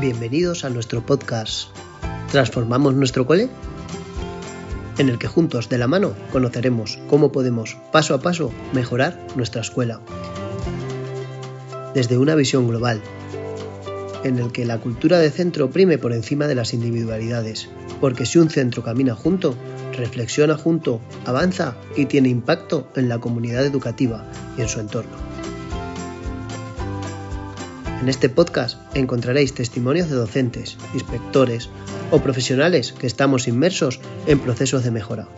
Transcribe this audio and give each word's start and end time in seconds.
Bienvenidos 0.00 0.64
a 0.64 0.70
nuestro 0.70 1.04
podcast 1.04 1.68
¿Transformamos 2.30 2.94
nuestro 2.94 3.26
cole? 3.26 3.50
En 4.96 5.10
el 5.10 5.18
que 5.18 5.26
juntos 5.26 5.68
de 5.68 5.76
la 5.76 5.88
mano 5.88 6.14
conoceremos 6.32 6.98
cómo 7.06 7.32
podemos 7.32 7.76
paso 7.92 8.14
a 8.14 8.20
paso 8.22 8.50
mejorar 8.72 9.22
nuestra 9.36 9.60
escuela. 9.60 10.00
Desde 11.92 12.16
una 12.16 12.34
visión 12.34 12.66
global, 12.66 13.02
en 14.24 14.38
el 14.38 14.52
que 14.52 14.64
la 14.64 14.78
cultura 14.78 15.18
de 15.18 15.30
centro 15.30 15.68
prime 15.68 15.98
por 15.98 16.14
encima 16.14 16.46
de 16.46 16.54
las 16.54 16.72
individualidades, 16.72 17.68
porque 18.00 18.24
si 18.24 18.38
un 18.38 18.48
centro 18.48 18.82
camina 18.82 19.14
junto, 19.14 19.54
reflexiona 19.92 20.56
junto, 20.56 21.02
avanza 21.26 21.76
y 21.94 22.06
tiene 22.06 22.30
impacto 22.30 22.88
en 22.96 23.10
la 23.10 23.18
comunidad 23.18 23.66
educativa 23.66 24.24
y 24.56 24.62
en 24.62 24.68
su 24.68 24.80
entorno. 24.80 25.39
En 28.00 28.08
este 28.08 28.30
podcast 28.30 28.78
encontraréis 28.94 29.52
testimonios 29.52 30.08
de 30.08 30.16
docentes, 30.16 30.78
inspectores 30.94 31.68
o 32.10 32.20
profesionales 32.20 32.92
que 32.92 33.06
estamos 33.06 33.46
inmersos 33.46 34.00
en 34.26 34.38
procesos 34.38 34.84
de 34.84 34.90
mejora. 34.90 35.28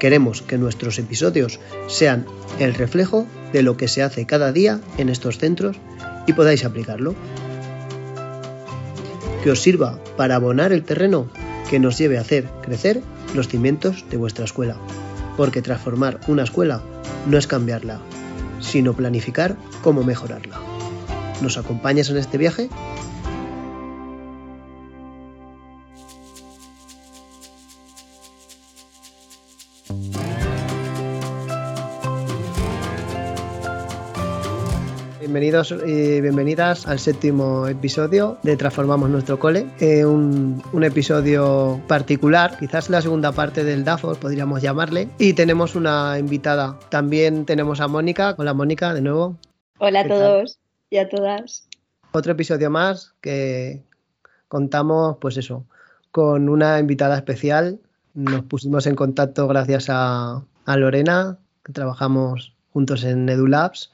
Queremos 0.00 0.42
que 0.42 0.58
nuestros 0.58 0.98
episodios 0.98 1.60
sean 1.86 2.26
el 2.58 2.74
reflejo 2.74 3.28
de 3.52 3.62
lo 3.62 3.76
que 3.76 3.86
se 3.86 4.02
hace 4.02 4.26
cada 4.26 4.50
día 4.50 4.80
en 4.98 5.08
estos 5.08 5.38
centros 5.38 5.76
y 6.26 6.32
podáis 6.32 6.64
aplicarlo. 6.64 7.14
Que 9.44 9.52
os 9.52 9.62
sirva 9.62 10.00
para 10.16 10.34
abonar 10.34 10.72
el 10.72 10.82
terreno 10.82 11.28
que 11.70 11.78
nos 11.78 11.96
lleve 11.96 12.18
a 12.18 12.22
hacer 12.22 12.48
crecer 12.62 13.02
los 13.34 13.46
cimientos 13.46 14.04
de 14.10 14.16
vuestra 14.16 14.44
escuela. 14.44 14.76
Porque 15.36 15.62
transformar 15.62 16.18
una 16.26 16.42
escuela 16.42 16.82
no 17.28 17.38
es 17.38 17.46
cambiarla, 17.46 18.00
sino 18.62 18.94
planificar 18.94 19.56
cómo 19.82 20.02
mejorarla. 20.04 20.58
¿Nos 21.42 21.58
acompañas 21.58 22.08
en 22.08 22.16
este 22.16 22.38
viaje? 22.38 22.70
Bienvenidos 35.22 35.72
y 35.86 36.20
bienvenidas 36.20 36.88
al 36.88 36.98
séptimo 36.98 37.68
episodio 37.68 38.38
de 38.42 38.56
Transformamos 38.56 39.08
nuestro 39.08 39.38
cole. 39.38 39.68
Eh, 39.78 40.04
un, 40.04 40.60
episodio 40.82 41.80
particular, 41.86 42.58
quizás 42.58 42.90
la 42.90 43.00
segunda 43.00 43.30
parte 43.30 43.62
del 43.62 43.84
DAFO, 43.84 44.16
podríamos 44.16 44.62
llamarle. 44.62 45.08
Y 45.20 45.34
tenemos 45.34 45.76
una 45.76 46.18
invitada. 46.18 46.76
También 46.88 47.46
tenemos 47.46 47.80
a 47.80 47.86
Mónica. 47.86 48.34
Hola 48.36 48.52
Mónica, 48.52 48.92
de 48.94 49.00
nuevo. 49.00 49.36
Hola 49.78 50.00
a 50.00 50.08
todos 50.08 50.58
y 50.90 50.96
a 50.96 51.08
todas. 51.08 51.68
Otro 52.10 52.32
episodio 52.32 52.68
más 52.68 53.14
que 53.20 53.80
contamos, 54.48 55.18
pues 55.20 55.36
eso, 55.36 55.64
con 56.10 56.48
una 56.48 56.80
invitada 56.80 57.14
especial. 57.14 57.78
Nos 58.14 58.42
pusimos 58.42 58.88
en 58.88 58.96
contacto 58.96 59.46
gracias 59.46 59.86
a, 59.88 60.42
a 60.64 60.76
Lorena, 60.76 61.38
que 61.62 61.72
trabajamos 61.72 62.56
juntos 62.72 63.04
en 63.04 63.28
EduLabs 63.28 63.92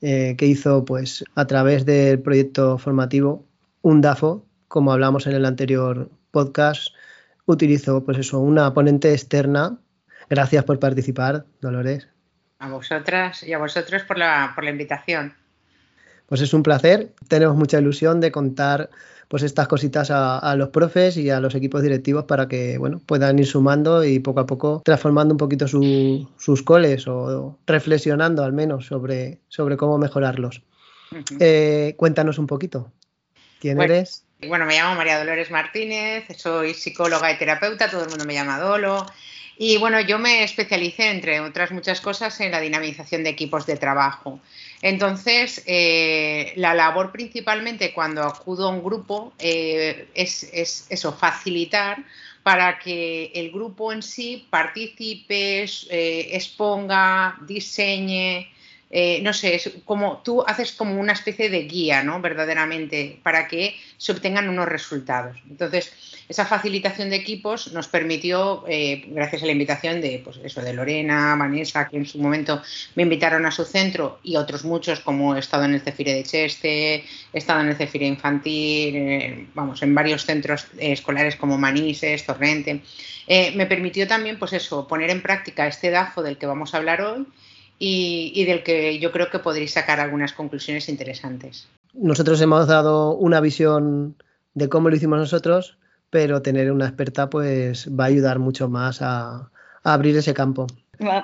eh, 0.00 0.36
que 0.36 0.46
hizo 0.46 0.84
pues 0.84 1.24
a 1.34 1.46
través 1.46 1.84
del 1.84 2.20
proyecto 2.20 2.78
formativo 2.78 3.44
un 3.82 4.00
DAFO, 4.00 4.44
como 4.68 4.92
hablamos 4.92 5.26
en 5.26 5.34
el 5.34 5.44
anterior 5.44 6.10
podcast, 6.30 6.94
utilizó 7.46 8.04
pues 8.04 8.18
eso, 8.18 8.38
una 8.40 8.74
ponente 8.74 9.12
externa. 9.12 9.78
Gracias 10.28 10.64
por 10.64 10.78
participar, 10.78 11.46
Dolores. 11.60 12.08
A 12.58 12.68
vosotras 12.68 13.42
y 13.42 13.52
a 13.52 13.58
vosotros 13.58 14.02
por 14.02 14.18
la, 14.18 14.52
por 14.54 14.64
la 14.64 14.70
invitación. 14.70 15.34
Pues 16.28 16.42
es 16.42 16.52
un 16.52 16.62
placer. 16.62 17.12
Tenemos 17.26 17.56
mucha 17.56 17.78
ilusión 17.78 18.20
de 18.20 18.30
contar 18.30 18.90
pues 19.28 19.42
estas 19.42 19.68
cositas 19.68 20.10
a, 20.10 20.54
los 20.56 20.70
profes 20.70 21.16
y 21.18 21.28
a 21.28 21.38
los 21.38 21.54
equipos 21.54 21.82
directivos 21.82 22.24
para 22.24 22.48
que 22.48 22.78
bueno 22.78 23.00
puedan 23.04 23.38
ir 23.38 23.46
sumando 23.46 24.02
y 24.02 24.20
poco 24.20 24.40
a 24.40 24.46
poco 24.46 24.80
transformando 24.82 25.34
un 25.34 25.38
poquito 25.38 25.68
sus 25.68 26.62
coles 26.64 27.06
o 27.06 27.58
reflexionando 27.66 28.42
al 28.42 28.54
menos 28.54 28.86
sobre, 28.86 29.40
sobre 29.48 29.76
cómo 29.76 29.98
mejorarlos. 29.98 30.62
Eh, 31.40 31.94
cuéntanos 31.96 32.38
un 32.38 32.46
poquito. 32.46 32.90
¿Quién 33.60 33.80
eres? 33.80 34.24
Bueno, 34.46 34.66
me 34.66 34.76
llamo 34.76 34.94
María 34.94 35.18
Dolores 35.18 35.50
Martínez, 35.50 36.24
soy 36.36 36.72
psicóloga 36.72 37.32
y 37.32 37.38
terapeuta, 37.38 37.90
todo 37.90 38.04
el 38.04 38.08
mundo 38.08 38.24
me 38.24 38.34
llama 38.34 38.58
Dolo. 38.58 39.04
Y 39.56 39.76
bueno, 39.78 40.00
yo 40.00 40.20
me 40.20 40.44
especialicé, 40.44 41.10
entre 41.10 41.40
otras 41.40 41.72
muchas 41.72 42.00
cosas, 42.00 42.40
en 42.40 42.52
la 42.52 42.60
dinamización 42.60 43.24
de 43.24 43.30
equipos 43.30 43.66
de 43.66 43.76
trabajo. 43.76 44.40
Entonces, 44.80 45.62
eh, 45.66 46.52
la 46.56 46.74
labor 46.74 47.10
principalmente 47.10 47.92
cuando 47.92 48.22
acudo 48.22 48.68
a 48.68 48.70
un 48.70 48.82
grupo 48.82 49.32
eh, 49.38 50.08
es, 50.14 50.44
eso, 50.88 51.12
facilitar 51.12 52.04
para 52.44 52.78
que 52.78 53.32
el 53.34 53.50
grupo 53.50 53.92
en 53.92 54.02
sí 54.02 54.46
participe, 54.48 55.64
eh, 55.64 56.28
exponga, 56.32 57.36
diseñe, 57.46 58.48
eh, 58.90 59.20
no 59.22 59.34
sé, 59.34 59.54
es 59.54 59.70
como 59.84 60.22
tú 60.24 60.42
haces 60.46 60.72
como 60.72 60.98
una 60.98 61.12
especie 61.12 61.50
de 61.50 61.64
guía, 61.64 62.02
¿no? 62.02 62.22
Verdaderamente, 62.22 63.18
para 63.22 63.46
que 63.46 63.76
se 63.98 64.12
obtengan 64.12 64.48
unos 64.48 64.66
resultados. 64.66 65.36
Entonces, 65.50 65.92
esa 66.26 66.46
facilitación 66.46 67.10
de 67.10 67.16
equipos 67.16 67.72
nos 67.72 67.86
permitió, 67.88 68.64
eh, 68.66 69.04
gracias 69.08 69.42
a 69.42 69.46
la 69.46 69.52
invitación 69.52 70.00
de, 70.00 70.22
pues 70.24 70.38
eso, 70.42 70.62
de 70.62 70.72
Lorena, 70.72 71.36
Vanessa, 71.36 71.86
que 71.88 71.98
en 71.98 72.06
su 72.06 72.18
momento 72.18 72.62
me 72.94 73.02
invitaron 73.02 73.44
a 73.44 73.50
su 73.50 73.64
centro, 73.64 74.20
y 74.22 74.36
otros 74.36 74.64
muchos, 74.64 75.00
como 75.00 75.36
he 75.36 75.38
estado 75.38 75.64
en 75.64 75.74
el 75.74 75.80
Cefire 75.82 76.14
de 76.14 76.22
Cheste, 76.22 76.94
he 76.94 77.04
estado 77.32 77.60
en 77.60 77.68
el 77.68 77.76
Cefire 77.76 78.06
Infantil, 78.06 78.96
eh, 78.96 79.46
vamos, 79.54 79.82
en 79.82 79.94
varios 79.94 80.24
centros 80.24 80.66
escolares 80.78 81.36
como 81.36 81.58
Manises, 81.58 82.24
Torrente, 82.24 82.80
me 83.54 83.66
permitió 83.66 84.08
también, 84.08 84.38
pues 84.38 84.54
eso, 84.54 84.88
poner 84.88 85.10
en 85.10 85.20
práctica 85.20 85.66
este 85.66 85.90
DAFO 85.90 86.22
del 86.22 86.38
que 86.38 86.46
vamos 86.46 86.72
a 86.72 86.78
hablar 86.78 87.02
hoy 87.02 87.26
y, 87.78 88.44
del 88.44 88.62
que 88.62 88.98
yo 88.98 89.12
creo 89.12 89.30
que 89.30 89.38
podréis 89.38 89.72
sacar 89.72 90.00
algunas 90.00 90.32
conclusiones 90.32 90.88
interesantes. 90.88 91.68
Nosotros 91.94 92.40
hemos 92.40 92.66
dado 92.66 93.14
una 93.14 93.40
visión 93.40 94.16
de 94.54 94.68
cómo 94.68 94.90
lo 94.90 94.96
hicimos 94.96 95.18
nosotros, 95.18 95.78
pero 96.10 96.42
tener 96.42 96.72
una 96.72 96.86
experta 96.86 97.30
pues 97.30 97.88
va 97.88 98.04
a 98.04 98.08
ayudar 98.08 98.38
mucho 98.38 98.68
más 98.68 99.00
a, 99.02 99.50
abrir 99.84 100.16
ese 100.16 100.34
campo. 100.34 100.66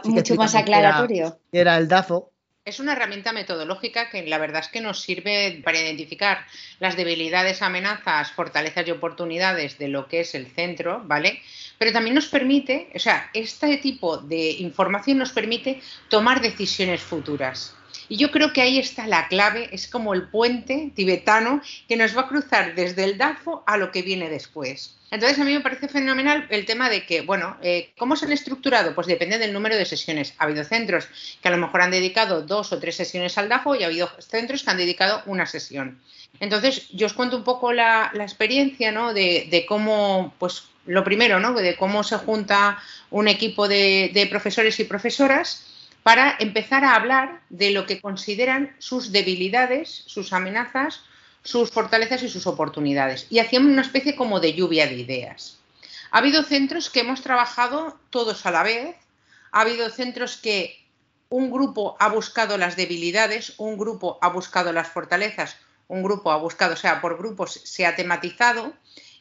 mucho 0.04 0.34
más 0.36 0.54
aclaratorio. 0.54 1.38
era 1.52 1.76
el 1.76 1.88
DAFO, 1.88 2.30
es 2.64 2.80
una 2.80 2.92
herramienta 2.92 3.34
metodológica 3.34 4.08
que 4.08 4.26
la 4.26 4.38
verdad 4.38 4.62
es 4.62 4.68
que 4.68 4.80
nos 4.80 5.02
sirve 5.02 5.60
para 5.62 5.78
identificar 5.78 6.46
las 6.78 6.96
debilidades, 6.96 7.60
amenazas, 7.60 8.32
fortalezas 8.32 8.88
y 8.88 8.90
oportunidades 8.90 9.76
de 9.76 9.88
lo 9.88 10.08
que 10.08 10.20
es 10.20 10.34
el 10.34 10.46
centro, 10.46 11.02
¿vale? 11.04 11.42
Pero 11.76 11.92
también 11.92 12.14
nos 12.14 12.26
permite, 12.26 12.88
o 12.94 12.98
sea, 12.98 13.28
este 13.34 13.76
tipo 13.76 14.16
de 14.16 14.52
información 14.52 15.18
nos 15.18 15.32
permite 15.32 15.82
tomar 16.08 16.40
decisiones 16.40 17.02
futuras. 17.02 17.76
Y 18.08 18.16
yo 18.16 18.30
creo 18.30 18.52
que 18.52 18.62
ahí 18.62 18.78
está 18.78 19.06
la 19.06 19.28
clave, 19.28 19.68
es 19.72 19.88
como 19.88 20.14
el 20.14 20.28
puente 20.28 20.92
tibetano 20.94 21.62
que 21.88 21.96
nos 21.96 22.16
va 22.16 22.22
a 22.22 22.28
cruzar 22.28 22.74
desde 22.74 23.04
el 23.04 23.18
DAFO 23.18 23.64
a 23.66 23.76
lo 23.76 23.90
que 23.90 24.02
viene 24.02 24.28
después. 24.28 24.96
Entonces 25.10 25.38
a 25.38 25.44
mí 25.44 25.52
me 25.52 25.60
parece 25.60 25.88
fenomenal 25.88 26.46
el 26.50 26.66
tema 26.66 26.90
de 26.90 27.06
que, 27.06 27.20
bueno, 27.20 27.56
eh, 27.62 27.92
¿cómo 27.96 28.16
se 28.16 28.26
han 28.26 28.32
estructurado? 28.32 28.94
Pues 28.94 29.06
depende 29.06 29.38
del 29.38 29.52
número 29.52 29.76
de 29.76 29.84
sesiones. 29.84 30.34
Ha 30.38 30.44
habido 30.44 30.64
centros 30.64 31.08
que 31.40 31.48
a 31.48 31.50
lo 31.52 31.58
mejor 31.58 31.82
han 31.82 31.92
dedicado 31.92 32.42
dos 32.42 32.72
o 32.72 32.80
tres 32.80 32.96
sesiones 32.96 33.38
al 33.38 33.48
DAFO 33.48 33.76
y 33.76 33.84
ha 33.84 33.86
habido 33.86 34.10
centros 34.18 34.64
que 34.64 34.70
han 34.70 34.76
dedicado 34.76 35.22
una 35.26 35.46
sesión. 35.46 36.00
Entonces 36.40 36.88
yo 36.90 37.06
os 37.06 37.12
cuento 37.12 37.36
un 37.36 37.44
poco 37.44 37.72
la, 37.72 38.10
experiencia, 38.14 38.90
¿no? 38.90 39.14
De, 39.14 39.64
cómo, 39.68 40.34
pues 40.38 40.64
lo 40.84 41.04
primero, 41.04 41.38
¿no? 41.38 41.52
De 41.54 41.76
cómo 41.76 42.02
se 42.02 42.16
junta 42.16 42.82
un 43.10 43.28
equipo 43.28 43.68
de 43.68 44.26
profesores 44.28 44.80
y 44.80 44.84
profesoras 44.84 45.64
para 46.04 46.36
empezar 46.38 46.84
a 46.84 46.94
hablar 46.94 47.40
de 47.48 47.70
lo 47.70 47.86
que 47.86 48.00
consideran 48.00 48.76
sus 48.78 49.10
debilidades, 49.10 50.04
sus 50.06 50.34
amenazas, 50.34 51.00
sus 51.42 51.70
fortalezas 51.70 52.22
y 52.22 52.28
sus 52.28 52.46
oportunidades. 52.46 53.26
Y 53.30 53.38
hacíamos 53.38 53.72
una 53.72 53.80
especie 53.80 54.14
como 54.14 54.38
de 54.38 54.52
lluvia 54.52 54.86
de 54.86 54.96
ideas. 54.96 55.58
Ha 56.10 56.18
habido 56.18 56.42
centros 56.42 56.90
que 56.90 57.00
hemos 57.00 57.22
trabajado 57.22 57.98
todos 58.10 58.44
a 58.44 58.50
la 58.50 58.62
vez, 58.62 58.94
ha 59.50 59.62
habido 59.62 59.88
centros 59.88 60.36
que 60.36 60.78
un 61.30 61.50
grupo 61.50 61.96
ha 61.98 62.10
buscado 62.10 62.58
las 62.58 62.76
debilidades, 62.76 63.54
un 63.56 63.78
grupo 63.78 64.18
ha 64.20 64.28
buscado 64.28 64.74
las 64.74 64.88
fortalezas, 64.88 65.56
un 65.88 66.02
grupo 66.02 66.30
ha 66.32 66.36
buscado, 66.36 66.74
o 66.74 66.76
sea, 66.76 67.00
por 67.00 67.16
grupos 67.16 67.62
se 67.64 67.86
ha 67.86 67.96
tematizado 67.96 68.74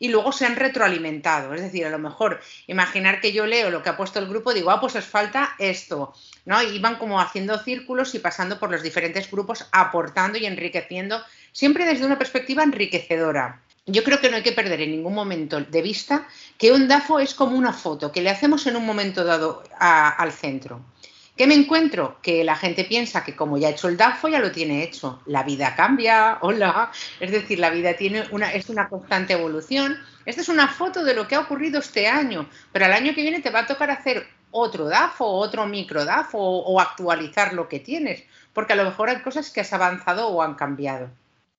y 0.04 0.10
luego 0.10 0.34
se 0.34 0.46
han 0.46 0.58
retroalimentado. 0.58 1.54
Es 1.54 1.62
decir, 1.62 1.86
a 1.86 1.90
lo 1.90 1.98
mejor 1.98 2.42
imaginar 2.68 3.22
que 3.22 3.32
yo 3.32 3.46
leo 3.46 3.72
lo 3.72 3.82
que 3.82 3.88
ha 3.88 3.96
puesto 3.96 4.20
el 4.20 4.28
grupo, 4.28 4.54
digo, 4.54 4.70
ah, 4.70 4.82
pues 4.82 4.98
os 4.98 5.06
falta 5.06 5.56
esto, 5.60 6.14
¿no? 6.44 6.62
Y 6.62 6.78
van 6.80 6.98
como 6.98 7.22
haciendo 7.22 7.58
círculos 7.58 8.14
y 8.14 8.20
pasando 8.20 8.60
por 8.60 8.70
los 8.70 8.84
diferentes 8.84 9.32
grupos, 9.32 9.66
aportando 9.72 10.38
y 10.38 10.46
enriqueciendo, 10.46 11.24
siempre 11.54 11.86
desde 11.86 12.06
una 12.06 12.18
perspectiva 12.18 12.64
enriquecedora. 12.64 13.62
Yo 13.86 14.04
creo 14.04 14.20
que 14.20 14.30
no 14.30 14.36
hay 14.36 14.44
que 14.44 14.52
perder 14.52 14.82
en 14.82 14.92
ningún 14.92 15.16
momento 15.16 15.62
de 15.62 15.82
vista 15.82 16.28
que 16.58 16.74
un 16.74 16.90
DAFO 16.90 17.22
es 17.22 17.34
como 17.34 17.58
una 17.58 17.72
foto 17.72 18.12
que 18.12 18.22
le 18.22 18.30
hacemos 18.30 18.68
en 18.68 18.76
un 18.76 18.86
momento 18.86 19.24
dado 19.24 19.64
al 19.80 20.34
centro. 20.34 20.82
¿Qué 21.36 21.48
me 21.48 21.56
encuentro? 21.56 22.20
Que 22.22 22.44
la 22.44 22.56
gente 22.56 22.84
piensa 22.86 23.24
que 23.24 23.36
como 23.36 23.58
ya 23.58 23.68
ha 23.68 23.72
hecho 23.72 23.88
el 23.88 23.98
DAFO, 23.98 24.28
ya 24.28 24.40
lo 24.40 24.52
tiene 24.52 24.84
hecho. 24.84 25.20
La 25.26 25.42
vida 25.42 25.76
cambia, 25.76 26.38
hola. 26.42 26.92
Es 27.20 27.32
decir, 27.32 27.58
la 27.58 27.72
vida 27.72 27.96
tiene 27.96 28.26
una, 28.32 28.54
es 28.54 28.70
una 28.70 28.88
constante 28.88 29.34
evolución. 29.34 29.98
Esta 30.26 30.42
es 30.42 30.50
una 30.50 30.68
foto 30.68 31.04
de 31.04 31.16
lo 31.16 31.28
que 31.28 31.36
ha 31.36 31.40
ocurrido 31.40 31.80
este 31.80 32.08
año, 32.08 32.48
pero 32.72 32.86
al 32.86 32.94
año 32.94 33.16
que 33.16 33.24
viene 33.24 33.42
te 33.42 33.50
va 33.50 33.62
a 33.62 33.68
tocar 33.68 33.90
hacer 33.90 34.28
otro 34.52 34.86
DAFO, 34.86 35.26
otro 35.26 35.66
micro 35.66 36.06
DAFO 36.06 36.38
o 36.38 36.80
actualizar 36.80 37.54
lo 37.54 37.68
que 37.68 37.80
tienes, 37.80 38.24
porque 38.54 38.74
a 38.74 38.76
lo 38.76 38.86
mejor 38.86 39.10
hay 39.10 39.22
cosas 39.22 39.50
que 39.50 39.62
has 39.62 39.74
avanzado 39.74 40.28
o 40.28 40.44
han 40.44 40.54
cambiado. 40.54 41.10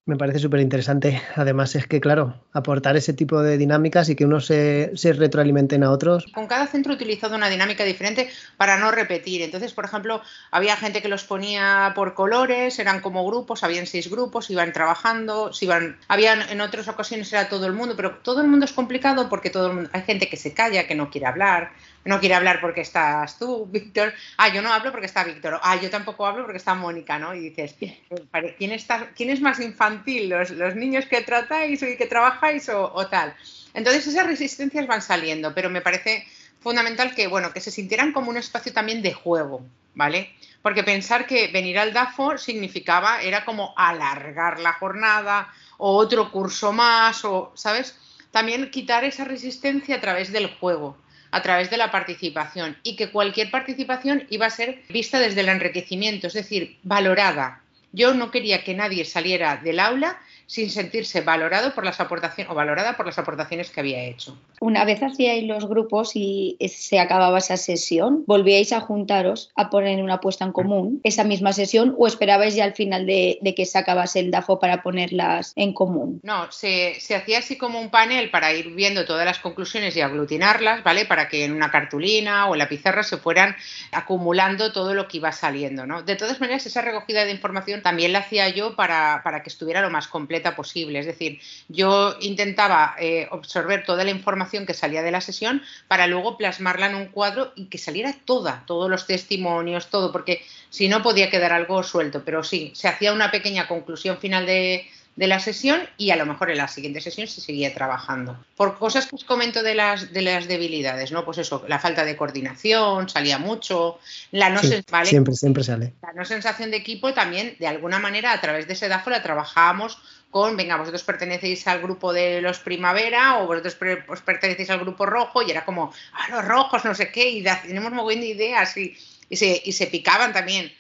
Me 0.07 0.17
parece 0.17 0.39
súper 0.39 0.61
interesante. 0.61 1.23
Además, 1.35 1.75
es 1.77 1.87
que, 1.87 1.99
claro, 1.99 2.35
aportar 2.53 2.95
ese 2.95 3.15
tipo 3.15 3.43
de 3.43 3.57
dinámicas 3.57 4.11
y 4.11 4.15
que 4.15 4.27
unos 4.27 4.45
se, 4.45 4.93
retroalimenten 5.17 5.83
a 5.83 5.91
otros. 5.91 6.27
Con 6.35 6.47
cada 6.47 6.67
centro 6.67 6.93
he 6.93 6.97
utilizado 6.97 7.35
una 7.37 7.49
dinámica 7.49 7.85
diferente 7.85 8.29
para 8.59 8.77
no 8.77 8.91
repetir. 8.91 9.41
Entonces, 9.41 9.73
por 9.73 9.87
ejemplo, 9.87 10.21
había 10.51 10.77
gente 10.77 11.01
que 11.01 11.09
los 11.09 11.25
ponía 11.25 11.93
por 11.95 12.13
colores, 12.13 12.79
eran 12.79 13.01
como 13.01 13.27
grupos, 13.27 13.65
habían 13.65 13.87
seis 13.87 14.11
grupos, 14.11 14.51
iban 14.51 14.75
trabajando, 14.75 15.55
se 15.55 15.65
iban, 15.65 15.97
habían 16.09 16.43
en 16.51 16.61
otras 16.61 16.87
ocasiones 16.89 17.33
era 17.33 17.49
todo 17.49 17.67
el 17.67 17.73
mundo, 17.73 17.95
pero 17.97 18.19
todo 18.19 18.43
el 18.43 18.49
mundo 18.49 18.67
es 18.67 18.73
complicado 18.73 19.31
porque 19.31 19.49
todo 19.49 19.69
el 19.69 19.75
mundo, 19.75 19.91
hay 19.95 20.03
gente 20.03 20.29
que 20.29 20.37
se 20.37 20.53
calla, 20.53 20.87
que 20.87 20.95
no 20.95 21.09
quiere 21.09 21.29
hablar, 21.29 21.73
no 22.05 22.21
quiere 22.21 22.35
hablar 22.35 22.61
porque 22.61 22.83
estás 22.83 23.39
tú, 23.39 23.67
Víctor. 23.71 24.13
Ah, 24.37 24.49
yo 24.49 24.63
no 24.63 24.73
hablo 24.73 24.91
porque 24.91 25.07
está 25.07 25.25
Víctor. 25.25 25.59
Ah, 25.63 25.77
yo 25.81 25.91
tampoco 25.91 26.27
hablo 26.27 26.45
porque 26.45 26.59
está 26.59 26.75
Mónica, 26.75 27.19
¿no? 27.19 27.35
Y 27.35 27.51
dices, 27.51 27.75
¿quién, 27.79 28.73
está, 28.73 29.11
quién 29.15 29.31
es 29.31 29.41
más 29.41 29.61
infantil? 29.61 30.29
¿Los, 30.29 30.51
los 30.51 30.75
niños 30.75 31.07
que 31.07 31.23
tratáis 31.23 31.83
y 31.83 31.97
que 31.97 32.07
trabajáis 32.07 32.69
o, 32.69 33.07
tal? 33.09 33.35
Entonces 33.73 34.07
esas 34.07 34.27
resistencias 34.27 34.87
van 34.87 35.03
saliendo, 35.03 35.55
pero 35.55 35.71
me 35.71 35.81
parece 35.81 36.27
fundamental 36.61 37.15
que, 37.15 37.27
bueno, 37.27 37.53
que 37.53 37.61
se 37.61 37.71
sintieran 37.71 38.13
como 38.13 38.31
un 38.31 38.37
espacio 38.37 38.73
también 38.73 39.03
de 39.03 39.13
juego, 39.13 39.65
¿vale? 39.95 40.33
Porque 40.63 40.83
pensar 40.83 41.27
que 41.27 41.49
venir 41.49 41.79
al 41.79 41.93
DAFO 41.93 42.39
significaba, 42.39 43.21
era 43.21 43.45
como 43.45 43.75
alargar 43.77 44.61
la 44.61 44.73
jornada 44.75 45.53
o 45.77 45.97
otro 45.97 46.31
curso 46.31 46.73
más, 46.73 47.25
o, 47.25 47.53
¿sabes? 47.55 47.99
También 48.31 48.71
quitar 48.71 49.05
esa 49.05 49.25
resistencia 49.25 49.97
a 49.97 50.01
través 50.01 50.33
del 50.33 50.49
juego 50.55 50.97
a 51.35 51.43
través 51.43 51.69
de 51.69 51.77
la 51.77 51.91
participación 51.91 52.77
y 52.85 52.95
que 52.95 53.11
cualquier 53.11 53.51
participación 53.51 54.25
iba 54.31 54.47
a 54.47 54.51
ser 54.51 54.83
vista 54.89 55.19
desde 55.19 55.41
el 55.41 55.49
enriquecimiento, 55.49 56.29
es 56.29 56.33
decir, 56.33 56.79
valorada. 56.85 57.61
Yo 57.91 58.15
no 58.15 58.31
quería 58.31 58.63
que 58.63 58.73
nadie 58.73 59.05
saliera 59.05 59.57
del 59.57 59.81
aula 59.81 60.17
sin 60.47 60.71
sentirse 60.71 61.21
valorado 61.21 61.75
por 61.75 61.85
las 61.85 62.01
aportaciones 62.01 62.51
o 62.51 62.55
valorada 62.55 62.97
por 62.97 63.07
las 63.07 63.19
aportaciones 63.19 63.71
que 63.71 63.81
había 63.81 64.03
hecho. 64.05 64.39
Una 64.61 64.85
vez 64.85 65.03
hacíais 65.03 65.45
los 65.45 65.67
grupos 65.69 66.13
y 66.15 66.57
se 66.69 66.99
acababa 66.99 67.39
esa 67.39 67.57
sesión, 67.57 68.25
¿volvíais 68.27 68.73
a 68.73 68.81
juntaros 68.81 69.51
a 69.57 69.71
poner 69.71 70.03
una 70.03 70.21
puesta 70.21 70.45
en 70.45 70.53
común 70.53 71.01
esa 71.05 71.25
misma 71.25 71.53
sesión 71.53 71.95
o 71.99 72.07
esperabais 72.07 72.55
ya 72.55 72.65
al 72.65 72.75
final 72.75 73.07
de, 73.07 73.39
que 73.57 73.67
se 73.67 73.79
acabase 73.79 74.21
el 74.21 74.31
DAFO 74.31 74.59
para 74.59 74.83
ponerlas 74.83 75.53
en 75.57 75.73
común? 75.73 76.21
No, 76.23 76.51
se, 76.51 76.97
se, 77.01 77.15
hacía 77.15 77.39
así 77.39 77.57
como 77.57 77.81
un 77.81 77.91
panel 77.91 78.31
para 78.31 78.53
ir 78.53 78.75
viendo 78.75 79.05
todas 79.05 79.25
las 79.25 79.39
conclusiones 79.39 79.97
y 79.97 80.01
aglutinarlas, 80.01 80.83
¿vale? 80.83 81.05
Para 81.07 81.29
que 81.29 81.45
en 81.45 81.53
una 81.53 81.71
cartulina 81.71 82.49
o 82.49 82.55
en 82.55 82.59
la 82.59 82.69
pizarra 82.69 83.03
se 83.03 83.17
fueran 83.17 83.57
acumulando 83.93 84.73
todo 84.73 84.95
lo 84.95 85.09
que 85.09 85.19
iba 85.19 85.33
saliendo, 85.33 85.87
¿no? 85.87 86.03
De 86.03 86.17
todas 86.17 86.41
maneras, 86.41 86.67
esa 86.67 86.83
recogida 86.83 87.25
de 87.25 87.31
información 87.31 87.83
también 87.83 88.13
la 88.13 88.21
hacía 88.21 88.49
yo 88.49 88.77
para, 88.77 89.21
para 89.23 89.43
que 89.43 89.49
estuviera 89.49 89.81
lo 89.81 89.91
más 89.91 90.09
completo 90.09 90.34
posible. 90.41 90.99
Es 90.99 91.07
decir, 91.07 91.41
yo 91.69 92.17
intentaba 92.21 92.97
eh, 92.99 93.29
absorber 93.31 93.85
toda 93.85 94.05
la 94.05 94.11
información 94.11 94.67
que 94.67 94.75
salía 94.75 95.03
de 95.03 95.11
la 95.11 95.21
sesión 95.21 95.63
para 95.89 96.07
luego 96.07 96.37
plasmarla 96.37 96.87
en 96.87 96.97
un 96.97 97.07
cuadro 97.07 97.53
y 97.55 97.67
que 97.67 97.79
saliera 97.79 98.15
toda, 98.25 98.65
todos 98.67 98.91
los 98.91 99.07
testimonios, 99.07 99.89
todo, 99.91 100.13
porque 100.13 100.43
si 100.71 100.89
no 100.89 101.03
podía 101.03 101.31
quedar 101.31 101.53
algo 101.53 101.83
suelto. 101.83 102.23
Pero 102.25 102.43
sí, 102.43 102.73
se 102.75 102.89
hacía 102.89 103.13
una 103.13 103.31
pequeña 103.31 103.69
conclusión 103.69 104.19
final 104.19 104.47
de, 104.47 104.87
de 105.17 105.29
la 105.29 105.39
sesión 105.39 105.81
y 105.97 106.11
a 106.11 106.17
lo 106.17 106.27
mejor 106.27 106.51
en 106.51 106.59
la 106.59 106.69
siguiente 106.69 107.01
sesión 107.01 107.29
se 107.29 107.41
seguía 107.41 107.73
trabajando. 107.73 108.37
Por 108.57 108.79
cosas 108.79 109.07
que 109.07 109.15
os 109.15 109.25
comento 109.25 109.63
de 109.63 109.75
las, 109.75 110.13
de 110.13 110.23
las 110.23 110.49
debilidades, 110.49 111.13
¿no? 111.13 111.25
Pues 111.25 111.39
eso, 111.39 111.65
la 111.69 111.79
falta 111.79 112.05
de 112.05 112.17
coordinación, 112.17 113.09
salía 113.09 113.39
mucho, 113.39 113.99
la 114.33 114.51
no, 114.51 114.61
siempre, 114.61 115.35
siempre 115.35 115.63
sale. 115.63 115.95
La 116.03 116.13
no 116.13 116.25
sensación 116.25 116.71
de 116.71 116.79
equipo 116.79 117.15
también, 117.15 117.57
de 117.59 117.67
alguna 117.67 117.99
manera, 117.99 118.33
a 118.33 118.41
través 118.41 118.67
de 118.67 118.73
ese 118.73 118.89
DAFO 118.89 119.11
la 119.11 119.23
trabajábamos 119.23 119.99
con, 120.35 120.57
venga, 120.57 120.77
vosotros 120.77 121.05
pertenecéis 121.05 121.65
al 121.69 121.81
grupo 121.81 122.13
de 122.13 122.43
los 122.43 122.59
primavera 122.59 123.39
o 123.39 123.47
vosotros 123.47 123.79
os 124.09 124.21
pertenecéis 124.21 124.69
al 124.69 124.81
grupo 124.81 125.07
rojo 125.07 125.43
y 125.43 125.53
era 125.53 125.65
como, 125.65 125.93
ah, 126.13 126.27
los 126.29 126.45
rojos, 126.45 126.85
no 126.85 126.93
sé 126.93 127.13
qué, 127.13 127.31
y 127.31 127.45
tenemos 127.45 127.93
muy 127.93 128.17
de 128.17 128.27
ideas 128.27 128.77
y, 128.77 128.99
y, 129.29 129.37
se, 129.37 129.63
y 129.65 129.71
se 129.71 129.87
picaban 129.87 130.33
también 130.33 130.73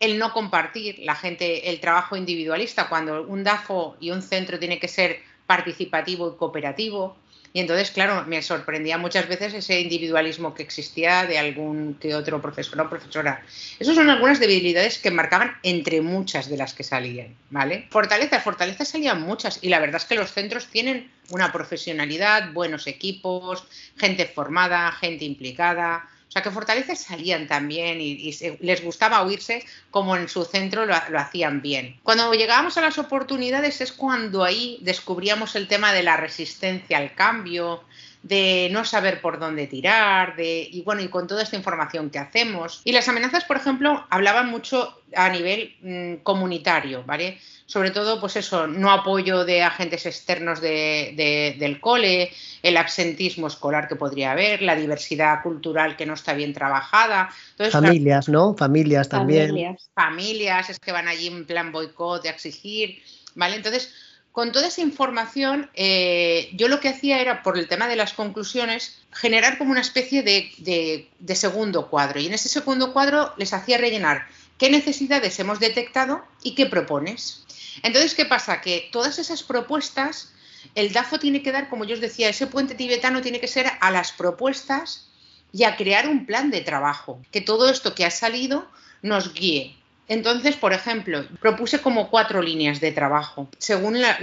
el 0.00 0.18
no 0.18 0.32
compartir 0.32 1.00
la 1.00 1.14
gente, 1.14 1.68
el 1.68 1.78
trabajo 1.78 2.16
individualista, 2.16 2.88
cuando 2.88 3.20
un 3.24 3.44
DAFO 3.44 3.98
y 4.00 4.12
un 4.12 4.22
centro 4.22 4.58
tiene 4.58 4.78
que 4.78 4.88
ser 4.88 5.20
participativo 5.46 6.32
y 6.32 6.38
cooperativo. 6.38 7.14
Y 7.52 7.60
entonces, 7.60 7.90
claro, 7.90 8.24
me 8.26 8.40
sorprendía 8.42 8.96
muchas 8.96 9.28
veces 9.28 9.52
ese 9.52 9.80
individualismo 9.80 10.54
que 10.54 10.62
existía 10.62 11.26
de 11.26 11.38
algún 11.38 11.94
que 12.00 12.14
otro 12.14 12.40
profesor 12.40 12.80
o 12.80 12.88
profesora. 12.88 13.42
Esas 13.78 13.94
son 13.94 14.08
algunas 14.08 14.40
debilidades 14.40 14.98
que 14.98 15.10
marcaban 15.10 15.56
entre 15.62 16.00
muchas 16.00 16.48
de 16.48 16.56
las 16.56 16.72
que 16.72 16.82
salían, 16.82 17.36
¿vale? 17.50 17.86
Fortalezas, 17.90 18.42
fortalezas 18.42 18.88
salían 18.88 19.20
muchas 19.20 19.58
y 19.62 19.68
la 19.68 19.80
verdad 19.80 20.00
es 20.00 20.06
que 20.06 20.14
los 20.14 20.32
centros 20.32 20.68
tienen 20.68 21.10
una 21.30 21.52
profesionalidad, 21.52 22.52
buenos 22.52 22.86
equipos, 22.86 23.64
gente 23.96 24.24
formada, 24.26 24.90
gente 24.92 25.24
implicada, 25.24 26.08
o 26.32 26.34
sea, 26.34 26.40
que 26.40 26.50
fortalezas 26.50 26.98
salían 26.98 27.46
también 27.46 28.00
y, 28.00 28.34
les 28.60 28.82
gustaba 28.82 29.20
oírse 29.20 29.66
como 29.90 30.16
en 30.16 30.30
su 30.30 30.46
centro 30.46 30.86
lo, 30.86 30.94
hacían 30.94 31.60
bien. 31.60 32.00
Cuando 32.02 32.32
llegábamos 32.32 32.78
a 32.78 32.80
las 32.80 32.96
oportunidades 32.96 33.82
es 33.82 33.92
cuando 33.92 34.42
ahí 34.42 34.78
descubríamos 34.80 35.56
el 35.56 35.68
tema 35.68 35.92
de 35.92 36.02
la 36.02 36.16
resistencia 36.16 36.96
al 36.96 37.14
cambio, 37.14 37.84
de 38.22 38.68
no 38.70 38.84
saber 38.84 39.20
por 39.20 39.38
dónde 39.40 39.66
tirar, 39.66 40.36
de, 40.36 40.68
y 40.70 40.82
bueno, 40.82 41.02
y 41.02 41.08
con 41.08 41.26
toda 41.26 41.42
esta 41.42 41.56
información 41.56 42.10
que 42.10 42.18
hacemos. 42.18 42.80
Y 42.84 42.92
las 42.92 43.08
amenazas, 43.08 43.44
por 43.44 43.56
ejemplo, 43.56 44.06
hablaban 44.10 44.48
mucho 44.48 45.02
a 45.14 45.28
nivel 45.28 45.74
mm, 45.82 46.22
comunitario, 46.22 47.02
¿vale? 47.04 47.38
Sobre 47.66 47.90
todo, 47.90 48.20
pues 48.20 48.36
eso, 48.36 48.66
no 48.66 48.92
apoyo 48.92 49.44
de 49.44 49.62
agentes 49.62 50.06
externos 50.06 50.60
del 50.60 51.80
cole, 51.80 52.30
el 52.62 52.76
absentismo 52.76 53.46
escolar 53.48 53.88
que 53.88 53.96
podría 53.96 54.32
haber, 54.32 54.62
la 54.62 54.76
diversidad 54.76 55.42
cultural 55.42 55.96
que 55.96 56.06
no 56.06 56.14
está 56.14 56.34
bien 56.34 56.52
trabajada. 56.52 57.30
familias, 57.70 58.28
¿no? 58.28 58.54
Familias 58.54 59.08
también. 59.08 59.48
Familias. 59.48 59.90
familias, 59.94 60.70
es 60.70 60.78
que 60.78 60.92
van 60.92 61.08
allí 61.08 61.26
en 61.28 61.44
plan 61.44 61.72
boicot, 61.72 62.22
de 62.22 62.28
exigir, 62.28 63.02
¿vale? 63.34 63.56
Entonces, 63.56 63.92
con 64.32 64.50
toda 64.50 64.68
esa 64.68 64.80
información, 64.80 65.70
eh, 65.74 66.50
yo 66.54 66.68
lo 66.68 66.80
que 66.80 66.88
hacía 66.88 67.20
era, 67.20 67.42
por 67.42 67.58
el 67.58 67.68
tema 67.68 67.86
de 67.86 67.96
las 67.96 68.14
conclusiones, 68.14 68.98
generar 69.12 69.58
como 69.58 69.72
una 69.72 69.82
especie 69.82 70.22
de, 70.22 71.10
segundo 71.34 71.90
cuadro. 71.90 72.18
Y 72.18 72.26
en 72.26 72.32
ese 72.32 72.48
segundo 72.48 72.94
cuadro 72.94 73.34
les 73.36 73.52
hacía 73.52 73.76
rellenar 73.76 74.26
qué 74.56 74.70
necesidades 74.70 75.38
hemos 75.38 75.60
detectado 75.60 76.24
y 76.42 76.54
qué 76.54 76.64
propones. 76.64 77.44
Entonces, 77.82 78.14
¿qué 78.14 78.24
pasa? 78.24 78.62
Que 78.62 78.88
todas 78.90 79.18
esas 79.18 79.42
propuestas, 79.42 80.32
el 80.74 80.92
DAFO 80.92 81.18
tiene 81.18 81.42
que 81.42 81.52
dar, 81.52 81.68
como 81.68 81.84
yo 81.84 81.94
os 81.94 82.00
decía, 82.00 82.30
ese 82.30 82.46
puente 82.46 82.74
tibetano 82.74 83.20
tiene 83.20 83.38
que 83.38 83.48
ser 83.48 83.70
a 83.80 83.90
las 83.90 84.12
propuestas 84.12 85.08
y 85.52 85.64
a 85.64 85.76
crear 85.76 86.08
un 86.08 86.24
plan 86.24 86.50
de 86.50 86.62
trabajo. 86.62 87.20
Que 87.30 87.42
todo 87.42 87.68
esto 87.68 87.94
que 87.94 88.06
ha 88.06 88.10
salido 88.10 88.66
nos 89.02 89.34
guíe. 89.34 89.76
Entonces, 90.08 90.56
por 90.56 90.72
ejemplo, 90.72 91.24
propuse 91.40 91.80
como 91.80 92.10
cuatro 92.10 92.42
líneas 92.42 92.80
de 92.80 92.92
trabajo, 92.92 93.48
según 93.58 94.00
la, 94.00 94.16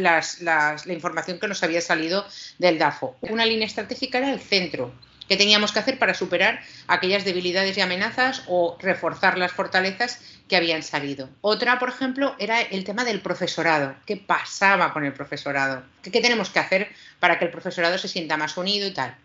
información 0.87 1.39
que 1.39 1.47
nos 1.47 1.63
había 1.63 1.81
salido 1.81 2.25
del 2.57 2.77
DAFO. 2.77 3.15
Una 3.21 3.45
línea 3.45 3.65
estratégica 3.65 4.17
era 4.17 4.31
el 4.31 4.39
centro, 4.39 4.93
que 5.27 5.37
teníamos 5.37 5.71
que 5.71 5.79
hacer 5.79 5.97
para 5.99 6.13
superar 6.13 6.59
aquellas 6.87 7.23
debilidades 7.23 7.77
y 7.77 7.81
amenazas 7.81 8.43
o 8.47 8.77
reforzar 8.81 9.37
las 9.37 9.51
fortalezas 9.51 10.21
que 10.49 10.57
habían 10.57 10.83
salido. 10.83 11.29
Otra, 11.41 11.79
por 11.79 11.89
ejemplo, 11.89 12.35
era 12.39 12.61
el 12.61 12.83
tema 12.83 13.05
del 13.05 13.21
profesorado. 13.21 13.95
¿Qué 14.05 14.17
pasaba 14.17 14.91
con 14.91 15.05
el 15.05 15.13
profesorado? 15.13 15.83
qué 16.01 16.21
tenemos 16.21 16.49
que 16.49 16.59
hacer 16.59 16.89
para 17.19 17.37
que 17.37 17.45
el 17.45 17.51
profesorado 17.51 17.97
se 17.99 18.07
sienta 18.07 18.37
más 18.37 18.57
unido 18.57 18.87
y 18.87 18.91
tal? 18.91 19.15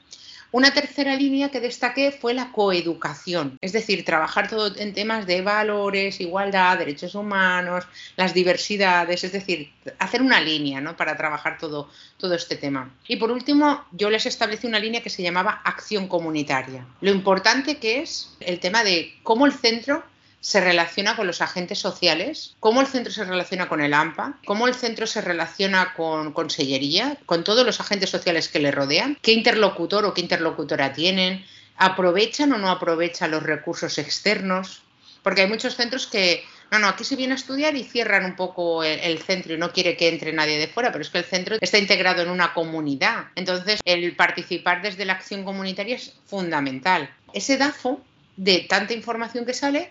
Una 0.55 0.73
tercera 0.73 1.17
línea 1.17 1.49
que 1.49 1.59
destaqué 1.59 2.13
fue 2.13 2.33
la 2.33 2.53
coeducación, 2.53 3.59
es 3.61 3.73
decir, 3.73 4.05
trabajar 4.05 4.49
todo 4.49 4.73
en 4.77 4.95
temas 4.95 5.27
de 5.27 5.43
valores, 5.43 6.21
igualdad, 6.21 6.79
derechos 6.79 7.17
humanos, 7.17 7.89
las 8.15 8.35
diversidades, 8.35 9.25
es 9.25 9.33
decir, 9.33 9.73
hacer 9.99 10.23
una 10.23 10.41
línea 10.41 10.81
¿no? 10.81 10.97
para 10.97 11.17
trabajar 11.17 11.59
todo, 11.59 11.91
todo 12.19 12.37
este 12.37 12.55
tema. 12.55 12.95
Y 13.09 13.17
por 13.17 13.33
último, 13.33 13.85
yo 13.91 14.11
les 14.11 14.27
establecí 14.27 14.69
una 14.69 14.79
línea 14.79 15.03
que 15.03 15.11
se 15.11 15.25
llamaba 15.25 15.61
acción 15.65 16.07
comunitaria. 16.07 16.87
Lo 17.01 17.11
importante 17.11 17.79
que 17.79 18.03
es 18.03 18.37
el 18.39 18.61
tema 18.61 18.85
de 18.85 19.13
cómo 19.25 19.47
el 19.47 19.53
centro 19.55 20.05
se 20.45 20.61
relaciona 20.61 21.17
con 21.17 21.27
los 21.27 21.41
agentes 21.41 21.79
sociales, 21.79 22.55
cómo 22.61 22.83
el 22.83 22.87
centro 22.87 23.11
se 23.11 23.25
relaciona 23.25 23.67
con 23.67 23.81
el 23.81 23.95
AMPA, 23.95 24.41
cómo 24.45 24.69
el 24.69 24.75
centro 24.75 25.07
se 25.07 25.23
relaciona 25.23 25.95
con 25.95 26.35
Consellería, 26.35 27.17
con 27.25 27.45
todos 27.45 27.65
los 27.65 27.81
agentes 27.81 28.11
sociales 28.11 28.49
que 28.49 28.59
le 28.59 28.71
rodean, 28.71 29.17
qué 29.23 29.33
interlocutor 29.33 30.05
o 30.05 30.13
qué 30.13 30.21
interlocutora 30.21 30.93
tienen, 30.93 31.47
aprovechan 31.79 32.53
o 32.53 32.59
no 32.59 32.69
aprovechan 32.69 33.31
los 33.31 33.43
recursos 33.43 33.97
externos. 33.97 34.83
Porque 35.23 35.41
hay 35.41 35.49
muchos 35.49 35.77
centros 35.77 36.07
que, 36.07 36.45
no, 36.71 36.79
no, 36.79 36.89
aquí 36.89 37.05
se 37.05 37.17
viene 37.17 37.33
a 37.33 37.37
estudiar 37.37 37.75
y 37.75 37.83
cierran 37.83 38.27
un 38.27 38.37
poco 38.37 38.85
el, 38.85 39.19
centro 39.21 39.55
y 39.55 39.57
no 39.57 39.73
quiere 39.73 39.97
que 39.97 40.09
entre 40.09 40.35
nadie 40.35 40.59
de 40.59 40.69
fuera, 40.69 40.93
pero 40.93 41.01
es 41.01 41.09
que 41.09 41.17
el 41.17 41.25
centro 41.25 41.57
está 41.59 41.79
integrado 41.79 42.21
en 42.21 42.29
una 42.29 42.53
comunidad. 42.53 43.29
Entonces, 43.35 43.81
el 43.87 44.15
participar 44.15 44.83
desde 44.83 45.07
la 45.07 45.15
acción 45.15 45.43
comunitaria 45.43 45.97
es 45.97 46.13
fundamental. 46.27 47.09
Ese 47.33 47.57
DAFO, 47.57 48.03
de 48.37 48.59
tanta 48.69 48.93
información 48.93 49.47
que 49.47 49.55
sale, 49.55 49.91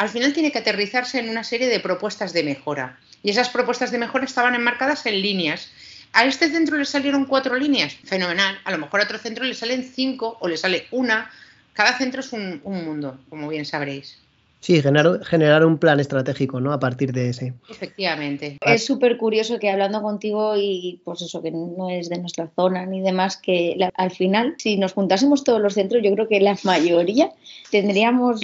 al 0.00 0.08
final 0.08 0.32
tiene 0.32 0.50
que 0.50 0.60
aterrizarse 0.60 1.18
en 1.18 1.28
una 1.28 1.44
serie 1.44 1.68
de 1.68 1.78
propuestas 1.78 2.32
de 2.32 2.42
mejora. 2.42 2.98
Y 3.22 3.28
esas 3.28 3.50
propuestas 3.50 3.90
de 3.90 3.98
mejora 3.98 4.24
estaban 4.24 4.54
enmarcadas 4.54 5.04
en 5.04 5.20
líneas. 5.20 5.70
A 6.14 6.24
este 6.24 6.48
centro 6.48 6.78
le 6.78 6.86
salieron 6.86 7.26
cuatro 7.26 7.54
líneas, 7.54 7.96
fenomenal. 8.04 8.58
A 8.64 8.70
lo 8.70 8.78
mejor 8.78 9.00
a 9.00 9.04
otro 9.04 9.18
centro 9.18 9.44
le 9.44 9.52
salen 9.52 9.84
cinco 9.84 10.38
o 10.40 10.48
le 10.48 10.56
sale 10.56 10.86
una. 10.90 11.30
Cada 11.74 11.98
centro 11.98 12.22
es 12.22 12.32
un 12.32 12.62
mundo, 12.64 13.20
como 13.28 13.50
bien 13.50 13.66
sabréis. 13.66 14.16
Sí, 14.60 14.82
generar, 14.82 15.24
generar 15.24 15.64
un 15.64 15.78
plan 15.78 16.00
estratégico, 16.00 16.60
¿no? 16.60 16.72
A 16.72 16.78
partir 16.78 17.12
de 17.12 17.30
ese. 17.30 17.54
Efectivamente. 17.68 18.58
Es 18.60 18.84
súper 18.84 19.16
curioso 19.16 19.58
que 19.58 19.70
hablando 19.70 20.02
contigo 20.02 20.54
y 20.56 21.00
pues 21.02 21.22
eso, 21.22 21.42
que 21.42 21.50
no 21.50 21.88
es 21.88 22.10
de 22.10 22.18
nuestra 22.18 22.50
zona 22.54 22.84
ni 22.84 23.00
demás, 23.00 23.38
que 23.38 23.76
al 23.94 24.10
final, 24.10 24.54
si 24.58 24.76
nos 24.76 24.92
juntásemos 24.92 25.44
todos 25.44 25.60
los 25.60 25.74
centros, 25.74 26.02
yo 26.02 26.12
creo 26.12 26.28
que 26.28 26.40
la 26.40 26.58
mayoría 26.62 27.32
tendríamos 27.70 28.42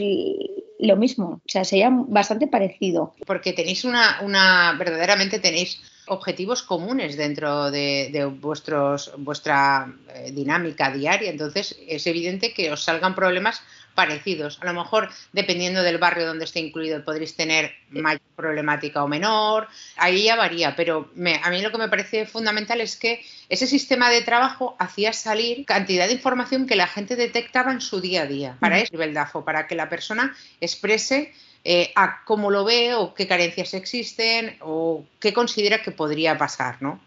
lo 0.79 0.97
mismo, 0.97 1.27
o 1.27 1.49
sea, 1.49 1.65
sería 1.65 1.91
bastante 1.91 2.47
parecido. 2.47 3.15
Porque 3.27 3.53
tenéis 3.53 3.85
una, 3.85 4.21
una 4.23 4.75
verdaderamente 4.79 5.39
tenéis 5.39 5.81
objetivos 6.07 6.63
comunes 6.63 7.17
dentro 7.17 7.71
de, 7.71 8.33
vuestros, 8.41 9.13
vuestra 9.19 9.93
eh, 10.15 10.31
dinámica 10.33 10.91
diaria. 10.91 11.31
Entonces, 11.31 11.77
es 11.87 12.07
evidente 12.07 12.53
que 12.55 12.71
os 12.73 12.85
salgan 12.85 13.15
problemas 13.15 13.63
parecidos. 13.97 14.61
A 14.63 14.67
lo 14.67 14.75
mejor, 14.75 15.11
dependiendo 15.33 15.83
del 15.83 15.99
barrio 15.99 16.27
donde 16.27 16.45
esté 16.45 16.61
incluido, 16.61 17.05
podréis 17.05 17.35
tener 17.35 17.75
mayor 17.91 18.21
problemática 18.37 19.03
o 19.03 19.09
menor. 19.09 19.67
Ahí 19.97 20.25
ya 20.25 20.37
varía, 20.37 20.77
pero 20.77 21.11
a 21.43 21.51
mí 21.51 21.63
lo 21.63 21.73
que 21.73 21.79
me 21.79 21.89
parece 21.89 22.27
fundamental 22.27 22.81
es 22.81 22.97
que 22.97 23.25
ese 23.49 23.67
sistema 23.67 24.11
de 24.11 24.23
trabajo 24.23 24.77
hacía 24.79 25.13
salir 25.13 25.65
cantidad 25.65 26.07
de 26.07 26.13
información 26.13 26.69
que 26.69 26.77
la 26.77 26.87
gente 26.87 27.17
detectaba 27.17 27.73
en 27.73 27.81
su 27.81 28.01
día 28.01 28.23
a 28.23 28.27
día. 28.27 28.57
Para 28.61 28.79
eso 28.79 29.03
el 29.03 29.15
DAFO, 29.15 29.45
para 29.45 29.67
que 29.67 29.75
la 29.75 29.89
persona 29.89 30.37
exprese 30.61 31.33
eh, 31.65 31.91
a 31.97 32.23
cómo 32.25 32.53
lo 32.53 32.65
ve 32.65 32.95
o 32.95 33.15
qué 33.15 33.27
carencias 33.27 33.75
existen 33.75 34.57
o 34.61 35.05
qué 35.19 35.33
considera 35.33 35.83
que 35.83 35.91
podría 35.91 36.39
pasar, 36.39 36.81
¿no? 36.81 37.01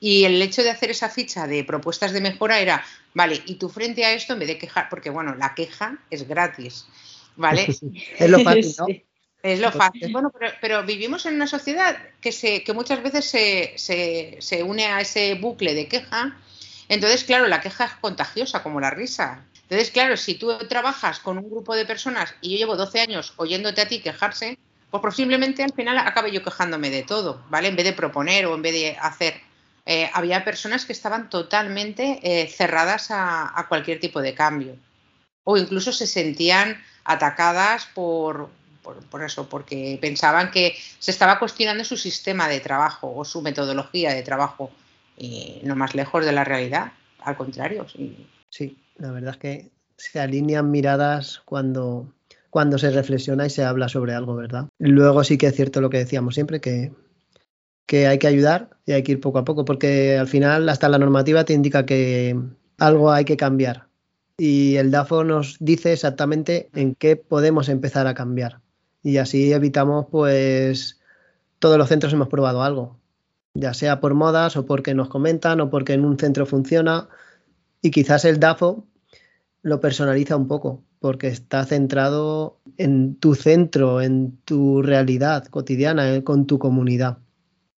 Y 0.00 0.24
el 0.24 0.40
hecho 0.42 0.62
de 0.62 0.70
hacer 0.70 0.90
esa 0.90 1.08
ficha 1.08 1.46
de 1.46 1.64
propuestas 1.64 2.12
de 2.12 2.20
mejora 2.20 2.60
era, 2.60 2.84
vale, 3.14 3.42
y 3.46 3.54
tú 3.54 3.68
frente 3.68 4.04
a 4.04 4.12
esto, 4.12 4.34
en 4.34 4.40
vez 4.40 4.48
de 4.48 4.58
quejar, 4.58 4.88
porque 4.88 5.10
bueno, 5.10 5.34
la 5.34 5.54
queja 5.54 5.98
es 6.10 6.28
gratis, 6.28 6.86
¿vale? 7.36 7.66
es 8.18 8.30
lo 8.30 8.40
fácil, 8.40 8.74
¿no? 8.78 8.86
Es 9.44 9.60
lo 9.60 9.70
fácil. 9.70 10.10
Bueno, 10.10 10.32
pero, 10.62 10.84
vivimos 10.84 11.26
en 11.26 11.34
una 11.34 11.46
sociedad 11.46 11.98
que, 12.22 12.32
se, 12.32 12.64
que 12.64 12.72
muchas 12.72 13.02
veces 13.02 13.26
se, 13.26 13.74
se, 14.40 14.62
une 14.62 14.86
a 14.86 15.02
ese 15.02 15.34
bucle 15.34 15.74
de 15.74 15.86
queja. 15.86 16.34
Entonces, 16.88 17.24
claro, 17.24 17.46
la 17.46 17.60
queja 17.60 17.84
es 17.84 17.92
contagiosa, 18.00 18.62
como 18.62 18.80
la 18.80 18.88
risa. 18.88 19.44
Entonces, 19.64 19.90
claro, 19.90 20.16
si 20.16 20.36
tú 20.36 20.56
trabajas 20.66 21.20
con 21.20 21.36
un 21.36 21.50
grupo 21.50 21.74
de 21.74 21.84
personas 21.84 22.34
y 22.40 22.52
yo 22.52 22.56
llevo 22.56 22.76
12 22.76 23.00
años 23.00 23.34
oyéndote 23.36 23.82
a 23.82 23.88
ti 23.88 24.00
quejarse, 24.00 24.58
pues 24.90 25.02
posiblemente 25.02 25.62
al 25.62 25.74
final 25.74 25.98
acabe 25.98 26.32
yo 26.32 26.42
quejándome 26.42 26.88
de 26.88 27.02
todo, 27.02 27.44
¿vale? 27.50 27.68
En 27.68 27.76
vez 27.76 27.84
de 27.84 27.92
proponer 27.92 28.46
o 28.46 28.54
en 28.54 28.62
vez 28.62 28.72
de 28.72 28.96
hacer 28.98 29.42
eh, 29.86 30.10
había 30.14 30.44
personas 30.44 30.86
que 30.86 30.92
estaban 30.92 31.28
totalmente 31.28 32.20
eh, 32.22 32.48
cerradas 32.48 33.08
a, 33.10 33.66
cualquier 33.68 34.00
tipo 34.00 34.22
de 34.22 34.34
cambio 34.34 34.76
o 35.44 35.58
incluso 35.58 35.92
se 35.92 36.06
sentían 36.06 36.82
atacadas 37.04 37.86
por, 37.94 38.48
por, 38.82 39.22
eso, 39.22 39.48
porque 39.48 39.98
pensaban 40.00 40.50
que 40.50 40.74
se 40.98 41.10
estaba 41.10 41.38
cuestionando 41.38 41.84
su 41.84 41.98
sistema 41.98 42.48
de 42.48 42.60
trabajo 42.60 43.12
o 43.14 43.24
su 43.26 43.42
metodología 43.42 44.14
de 44.14 44.22
trabajo 44.22 44.70
y 45.18 45.60
no 45.64 45.76
más 45.76 45.94
lejos 45.94 46.24
de 46.24 46.32
la 46.32 46.44
realidad, 46.44 46.92
al 47.20 47.36
contrario. 47.36 47.86
Sí, 47.88 48.26
sí 48.48 48.78
la 48.96 49.10
verdad 49.10 49.32
es 49.32 49.38
que 49.38 49.70
se 49.96 50.20
alinean 50.20 50.70
miradas 50.70 51.42
cuando, 51.44 52.12
cuando 52.50 52.78
se 52.78 52.90
reflexiona 52.90 53.46
y 53.46 53.50
se 53.50 53.64
habla 53.64 53.88
sobre 53.88 54.14
algo, 54.14 54.34
¿verdad? 54.34 54.68
Luego 54.78 55.24
sí 55.24 55.38
que 55.38 55.46
es 55.46 55.54
cierto 55.56 55.80
lo 55.80 55.90
que 55.90 55.98
decíamos 55.98 56.34
siempre, 56.34 56.60
que 56.60 56.92
que 57.86 58.06
hay 58.06 58.18
que 58.18 58.26
ayudar 58.26 58.70
y 58.86 58.92
hay 58.92 59.02
que 59.02 59.12
ir 59.12 59.20
poco 59.20 59.38
a 59.38 59.44
poco, 59.44 59.64
porque 59.64 60.18
al 60.18 60.28
final 60.28 60.68
hasta 60.68 60.88
la 60.88 60.98
normativa 60.98 61.44
te 61.44 61.52
indica 61.52 61.86
que 61.86 62.38
algo 62.78 63.10
hay 63.12 63.24
que 63.24 63.36
cambiar. 63.36 63.88
Y 64.36 64.76
el 64.76 64.90
DAFO 64.90 65.24
nos 65.24 65.56
dice 65.60 65.92
exactamente 65.92 66.70
en 66.74 66.94
qué 66.94 67.16
podemos 67.16 67.68
empezar 67.68 68.06
a 68.06 68.14
cambiar. 68.14 68.60
Y 69.02 69.18
así 69.18 69.52
evitamos, 69.52 70.06
pues, 70.10 71.00
todos 71.58 71.78
los 71.78 71.88
centros 71.88 72.12
hemos 72.12 72.28
probado 72.28 72.62
algo, 72.62 72.98
ya 73.54 73.74
sea 73.74 74.00
por 74.00 74.14
modas 74.14 74.56
o 74.56 74.66
porque 74.66 74.94
nos 74.94 75.08
comentan 75.08 75.60
o 75.60 75.70
porque 75.70 75.92
en 75.92 76.04
un 76.04 76.18
centro 76.18 76.46
funciona. 76.46 77.08
Y 77.80 77.90
quizás 77.90 78.24
el 78.24 78.40
DAFO 78.40 78.86
lo 79.62 79.80
personaliza 79.80 80.36
un 80.36 80.48
poco, 80.48 80.82
porque 81.00 81.28
está 81.28 81.64
centrado 81.64 82.58
en 82.76 83.16
tu 83.16 83.34
centro, 83.34 84.00
en 84.00 84.36
tu 84.44 84.82
realidad 84.82 85.46
cotidiana, 85.46 86.14
eh, 86.14 86.24
con 86.24 86.46
tu 86.46 86.58
comunidad. 86.58 87.18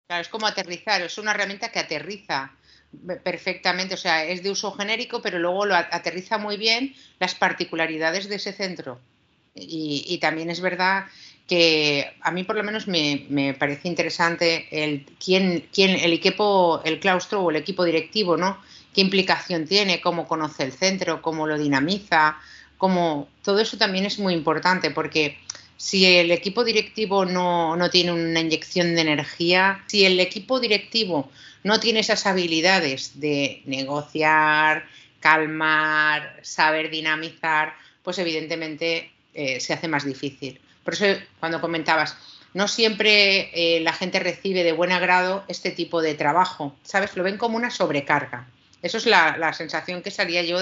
Claro, 0.07 0.23
es 0.23 0.29
como 0.29 0.47
aterrizar, 0.47 1.03
es 1.03 1.19
una 1.19 1.33
herramienta 1.33 1.71
que 1.71 1.81
aterriza 1.81 2.53
perfectamente, 3.25 3.95
o 3.95 3.99
sea, 3.99 4.25
es 4.25 4.43
de 4.43 4.51
uso 4.51 4.71
genérico, 4.73 5.21
pero 5.21 5.39
luego 5.39 5.67
lo 5.67 5.75
aterriza 5.75 6.39
muy 6.39 6.57
bien 6.57 6.95
las 7.19 7.35
particularidades 7.35 8.29
de 8.29 8.37
ese 8.37 8.53
centro. 8.53 9.01
Y, 9.55 10.19
también 10.19 10.51
es 10.51 10.61
verdad 10.61 11.07
que 11.49 12.13
a 12.21 12.31
mí 12.31 12.45
por 12.45 12.57
lo 12.57 12.63
menos 12.63 12.87
me, 12.87 13.57
parece 13.59 13.89
interesante 13.89 14.69
el 14.71 15.07
quién, 15.23 15.69
quién, 15.73 15.97
el 15.97 16.13
equipo, 16.13 16.83
el 16.85 17.01
claustro 17.01 17.43
o 17.43 17.51
el 17.51 17.57
equipo 17.57 17.85
directivo, 17.85 18.37
¿no? 18.37 18.61
¿Qué 18.95 19.01
implicación 19.01 19.67
tiene? 19.67 20.01
¿Cómo 20.01 20.29
conoce 20.29 20.63
el 20.63 20.73
centro? 20.73 21.23
¿Cómo 21.23 21.47
lo 21.47 21.59
dinamiza? 21.59 22.39
Cómo, 22.77 23.29
todo 23.43 23.61
eso 23.61 23.79
también 23.79 24.05
es 24.05 24.19
muy 24.19 24.35
importante 24.35 24.91
porque 24.91 25.39
si 25.77 26.07
el 26.07 26.31
equipo 26.31 26.65
directivo 26.65 27.25
no, 27.25 27.91
tiene 27.91 28.13
una 28.13 28.41
inyección 28.41 28.95
de 28.95 29.03
energía, 29.03 29.85
si 29.87 30.05
el 30.05 30.19
equipo 30.21 30.59
directivo 30.61 31.31
no 31.65 31.81
tiene 31.81 32.01
esas 32.01 32.27
habilidades 32.27 33.21
de 33.21 33.63
negociar, 33.67 34.87
calmar, 35.21 36.39
saber 36.43 36.91
dinamizar, 36.91 37.75
pues 38.03 38.19
evidentemente 38.19 39.11
eh, 39.35 39.61
se 39.61 39.73
hace 39.73 39.89
más 39.89 40.05
difícil. 40.05 40.61
Por 40.85 40.95
eso 40.95 41.07
cuando 41.41 41.61
comentabas, 41.61 42.17
no 42.55 42.69
siempre 42.69 43.51
eh, 43.53 43.81
la 43.81 43.93
gente 43.93 44.19
recibe 44.19 44.65
de 44.65 44.73
buen 44.73 44.93
agrado 44.93 45.45
este 45.49 45.71
tipo 45.73 46.01
de 46.01 46.15
trabajo, 46.15 46.75
¿sabes? 46.85 47.17
Lo 47.17 47.23
ven 47.23 47.37
como 47.37 47.57
una 47.57 47.71
sobrecarga. 47.71 48.47
Eso 48.83 48.99
es 48.99 49.07
la, 49.07 49.37
la 49.37 49.53
sensación 49.53 50.03
que 50.03 50.11
salía 50.11 50.43
yo 50.43 50.59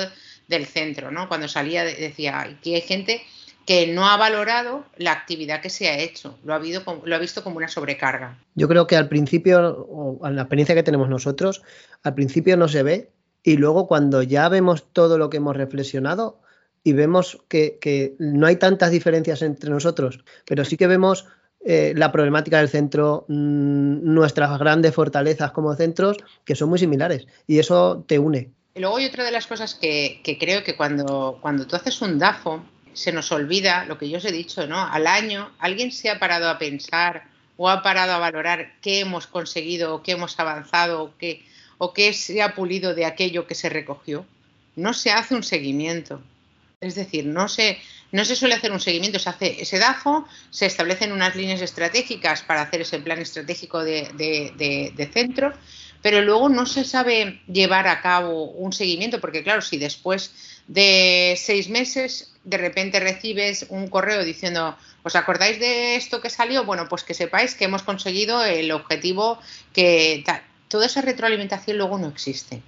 del 0.49 0.67
centro, 0.67 1.11
¿no? 1.11 1.29
Cuando 1.29 1.47
salía 1.47 1.85
decía, 1.85 2.41
aquí 2.41 2.75
hay 2.75 2.81
gente 2.81 3.25
que 3.67 3.87
no 3.87 4.07
ha 4.07 4.17
valorado 4.17 4.85
la 4.97 5.13
actividad 5.13 5.61
que 5.61 5.71
se 5.71 5.89
ha 5.89 5.99
hecho, 5.99 6.39
lo 6.45 6.53
ha, 6.53 6.57
habido, 6.57 6.83
lo 7.05 7.15
ha 7.15 7.19
visto 7.19 7.43
como 7.43 7.57
una 7.57 7.69
sobrecarga. 7.69 8.39
Yo 8.55 8.69
creo 8.69 8.87
que 8.87 8.97
al 8.97 9.09
principio, 9.09 9.87
o 9.89 10.27
en 10.27 10.37
la 10.37 10.43
experiencia 10.43 10.75
que 10.75 10.83
tenemos 10.83 11.09
nosotros, 11.09 11.63
al 12.03 12.15
principio 12.15 12.57
no 12.57 12.69
se 12.69 12.83
ve 12.83 13.11
y 13.43 13.57
luego 13.57 13.87
cuando 13.87 14.23
ya 14.23 14.49
vemos 14.49 14.85
todo 14.93 15.19
lo 15.19 15.31
que 15.31 15.39
hemos 15.39 15.57
reflexionado 15.57 16.41
y 16.83 16.93
vemos 16.93 17.39
que, 17.49 18.15
no 18.19 18.47
hay 18.47 18.57
tantas 18.57 18.91
diferencias 18.91 19.41
entre 19.43 19.71
nosotros, 19.71 20.23
pero 20.45 20.65
sí 20.65 20.77
que 20.77 20.87
vemos 20.87 21.27
eh, 21.65 21.95
la 21.97 22.13
problemática 22.13 22.59
del 22.59 22.69
centro, 22.69 23.25
mm, 23.29 24.01
nuestras 24.03 24.59
grandes 24.59 24.95
fortalezas 24.95 25.53
como 25.53 25.75
centros, 25.75 26.19
que 26.45 26.55
son 26.55 26.69
muy 26.69 26.79
similares 26.79 27.27
y 27.47 27.59
eso 27.59 28.05
te 28.07 28.19
une. 28.19 28.51
Y 28.75 28.81
luego 28.81 28.97
hay 28.97 29.07
otra 29.07 29.25
de 29.25 29.31
las 29.31 29.47
cosas 29.47 29.75
que, 29.75 30.21
que 30.23 30.37
creo 30.37 30.63
que 30.63 30.77
cuando, 30.77 31.39
cuando 31.41 31.67
tú 31.67 31.77
haces 31.77 32.03
un 32.03 32.19
DAFO, 32.19 32.63
se 32.95 33.13
nos 33.13 33.31
olvida 33.33 33.85
lo 33.85 33.99
que 33.99 34.09
yo 34.09 34.19
os 34.19 34.25
he 34.25 34.33
dicho, 34.33 34.67
¿no? 34.67 34.81
Al 34.81 35.07
año, 35.07 35.53
¿alguien 35.59 35.93
se 35.93 36.11
ha 36.11 36.19
parado 36.19 36.49
a 36.49 36.59
pensar 36.59 37.25
o 37.57 37.69
ha 37.69 37.83
parado 37.83 38.13
a 38.13 38.19
valorar 38.19 38.75
qué 38.81 39.01
hemos 39.01 39.27
conseguido, 39.27 39.95
o 39.95 40.03
qué 40.03 40.13
hemos 40.13 40.39
avanzado, 40.41 41.03
o 41.03 41.17
qué, 41.19 41.45
o 41.79 41.93
qué 41.93 42.13
se 42.13 42.43
ha 42.43 42.55
pulido 42.55 42.95
de 42.95 43.05
aquello 43.05 43.47
que 43.47 43.55
se 43.55 43.69
recogió? 43.69 44.27
No 44.77 44.95
se 44.95 45.13
hace 45.13 45.35
un 45.35 45.43
seguimiento. 45.43 46.21
Es 46.81 46.95
decir, 46.95 47.25
no 47.25 47.49
se, 47.49 47.79
no 48.13 48.25
se 48.25 48.37
suele 48.37 48.55
hacer 48.55 48.73
un 48.73 48.81
seguimiento, 48.81 49.19
se 49.19 49.31
hace 49.31 49.63
ese 49.63 49.79
DAFO, 49.79 50.27
se 50.51 50.67
establecen 50.67 51.13
unas 51.13 51.35
líneas 51.35 51.63
estratégicas 51.63 52.43
para 52.43 52.63
hacer 52.63 52.83
ese 52.83 52.99
plan 52.99 53.19
estratégico 53.21 53.83
de, 53.83 54.11
de 54.95 55.11
centro, 55.13 55.53
pero 56.05 56.21
luego 56.21 56.51
no 56.51 56.67
se 56.67 56.85
sabe 56.85 57.41
llevar 57.47 57.89
a 57.89 58.03
cabo 58.03 58.51
un 58.51 58.75
seguimiento, 58.75 59.23
porque 59.23 59.43
claro, 59.43 59.63
si 59.63 59.79
después 59.79 60.35
de 60.69 61.35
seis 61.39 61.71
meses 61.71 62.35
de 62.45 62.59
repente 62.59 63.01
recibes 63.01 63.65
un 63.71 63.89
correo 63.89 64.23
diciendo, 64.23 64.77
¿os 65.03 65.17
acordáis 65.17 65.59
de 65.59 65.97
esto 65.97 66.21
que 66.21 66.29
salió? 66.29 66.67
Bueno, 66.67 66.91
pues 66.91 67.05
que 67.05 67.15
sepáis 67.15 67.55
que 67.55 67.65
hemos 67.65 67.83
conseguido 67.83 68.45
el 68.45 68.71
objetivo 68.73 69.39
que 69.73 70.23
toda 70.69 70.85
esa 70.85 71.01
retroalimentación 71.01 71.79
luego 71.79 71.97
no 71.97 72.09
existe. 72.09 72.61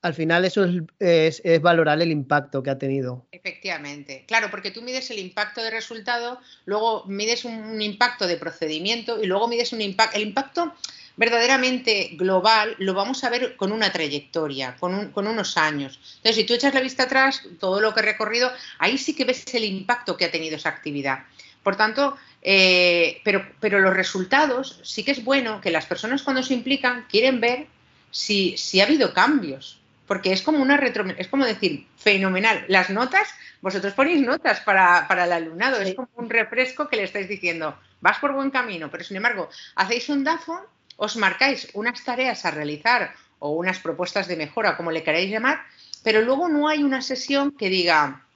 al 0.00 0.14
final 0.14 0.46
eso 0.46 0.64
es, 0.98 1.42
valorar 1.60 2.00
el 2.00 2.10
impacto 2.10 2.62
que 2.62 2.70
ha 2.70 2.78
tenido. 2.78 3.26
Efectivamente, 3.32 4.24
claro, 4.26 4.48
porque 4.50 4.70
tú 4.70 4.80
mides 4.80 5.10
el 5.10 5.18
impacto 5.18 5.62
de 5.62 5.70
resultado, 5.70 6.40
luego 6.64 7.04
mides 7.04 7.44
un, 7.44 7.82
impacto 7.82 8.26
de 8.26 8.38
procedimiento 8.38 9.22
y 9.22 9.26
luego 9.26 9.46
mides 9.46 9.74
un 9.74 9.82
impacto. 9.82 10.16
El 10.16 10.22
impacto 10.22 10.72
verdaderamente 11.18 12.12
global 12.12 12.74
lo 12.78 12.94
vamos 12.94 13.22
a 13.24 13.28
ver 13.28 13.56
con 13.56 13.72
una 13.72 13.92
trayectoria, 13.92 14.76
con, 14.78 15.10
con, 15.10 15.26
unos 15.26 15.58
años. 15.58 16.00
Entonces, 16.16 16.36
si 16.36 16.44
tú 16.44 16.54
echas 16.54 16.72
la 16.72 16.80
vista 16.80 17.02
atrás, 17.02 17.42
todo 17.60 17.80
lo 17.80 17.92
que 17.92 18.00
he 18.00 18.04
recorrido, 18.04 18.50
ahí 18.78 18.96
sí 18.96 19.14
que 19.14 19.26
ves 19.26 19.44
el 19.52 19.64
impacto 19.64 20.16
que 20.16 20.24
ha 20.24 20.30
tenido 20.30 20.56
esa 20.56 20.70
actividad. 20.70 21.24
Por 21.62 21.76
tanto, 21.76 22.16
eh, 22.40 23.20
pero, 23.24 23.46
pero 23.60 23.80
los 23.80 23.94
resultados 23.94 24.80
sí 24.84 25.02
que 25.02 25.10
es 25.10 25.24
bueno 25.24 25.60
que 25.60 25.70
las 25.70 25.86
personas 25.86 26.22
cuando 26.22 26.42
se 26.42 26.54
implican 26.54 27.04
quieren 27.10 27.40
ver 27.40 27.66
si, 28.10 28.56
si 28.56 28.80
ha 28.80 28.84
habido 28.84 29.12
cambios, 29.12 29.80
porque 30.06 30.32
es 30.32 30.42
como 30.42 30.62
una 30.62 30.76
retro, 30.76 31.04
es 31.18 31.28
como 31.28 31.44
decir, 31.44 31.86
fenomenal. 31.96 32.64
Las 32.68 32.90
notas, 32.90 33.28
vosotros 33.60 33.92
ponéis 33.92 34.24
notas 34.24 34.60
para, 34.60 35.06
el 35.10 35.32
alumnado, 35.32 35.80
es 35.80 35.94
como 35.94 36.08
un 36.16 36.30
refresco 36.30 36.88
que 36.88 36.96
le 36.96 37.02
estáis 37.02 37.28
diciendo, 37.28 37.78
vas 38.00 38.18
por 38.18 38.32
buen 38.32 38.50
camino, 38.50 38.90
pero 38.90 39.04
sin 39.04 39.18
embargo, 39.18 39.50
hacéis 39.74 40.08
un 40.08 40.24
DAFO, 40.24 40.64
os 40.98 41.16
marcáis 41.16 41.70
unas 41.72 42.02
tareas 42.02 42.44
a 42.44 42.50
realizar 42.50 43.14
o 43.38 43.54
unas 43.54 43.78
propuestas 43.78 44.26
de 44.26 44.36
mejora, 44.36 44.76
como 44.76 44.90
le 44.90 45.04
queráis 45.06 45.30
llamar, 45.30 45.62
pero 46.02 46.20
luego 46.22 46.48
no 46.48 46.68
hay 46.68 46.82
una 46.82 47.00
sesión 47.00 47.52
que 47.52 47.70
diga, 47.70 48.26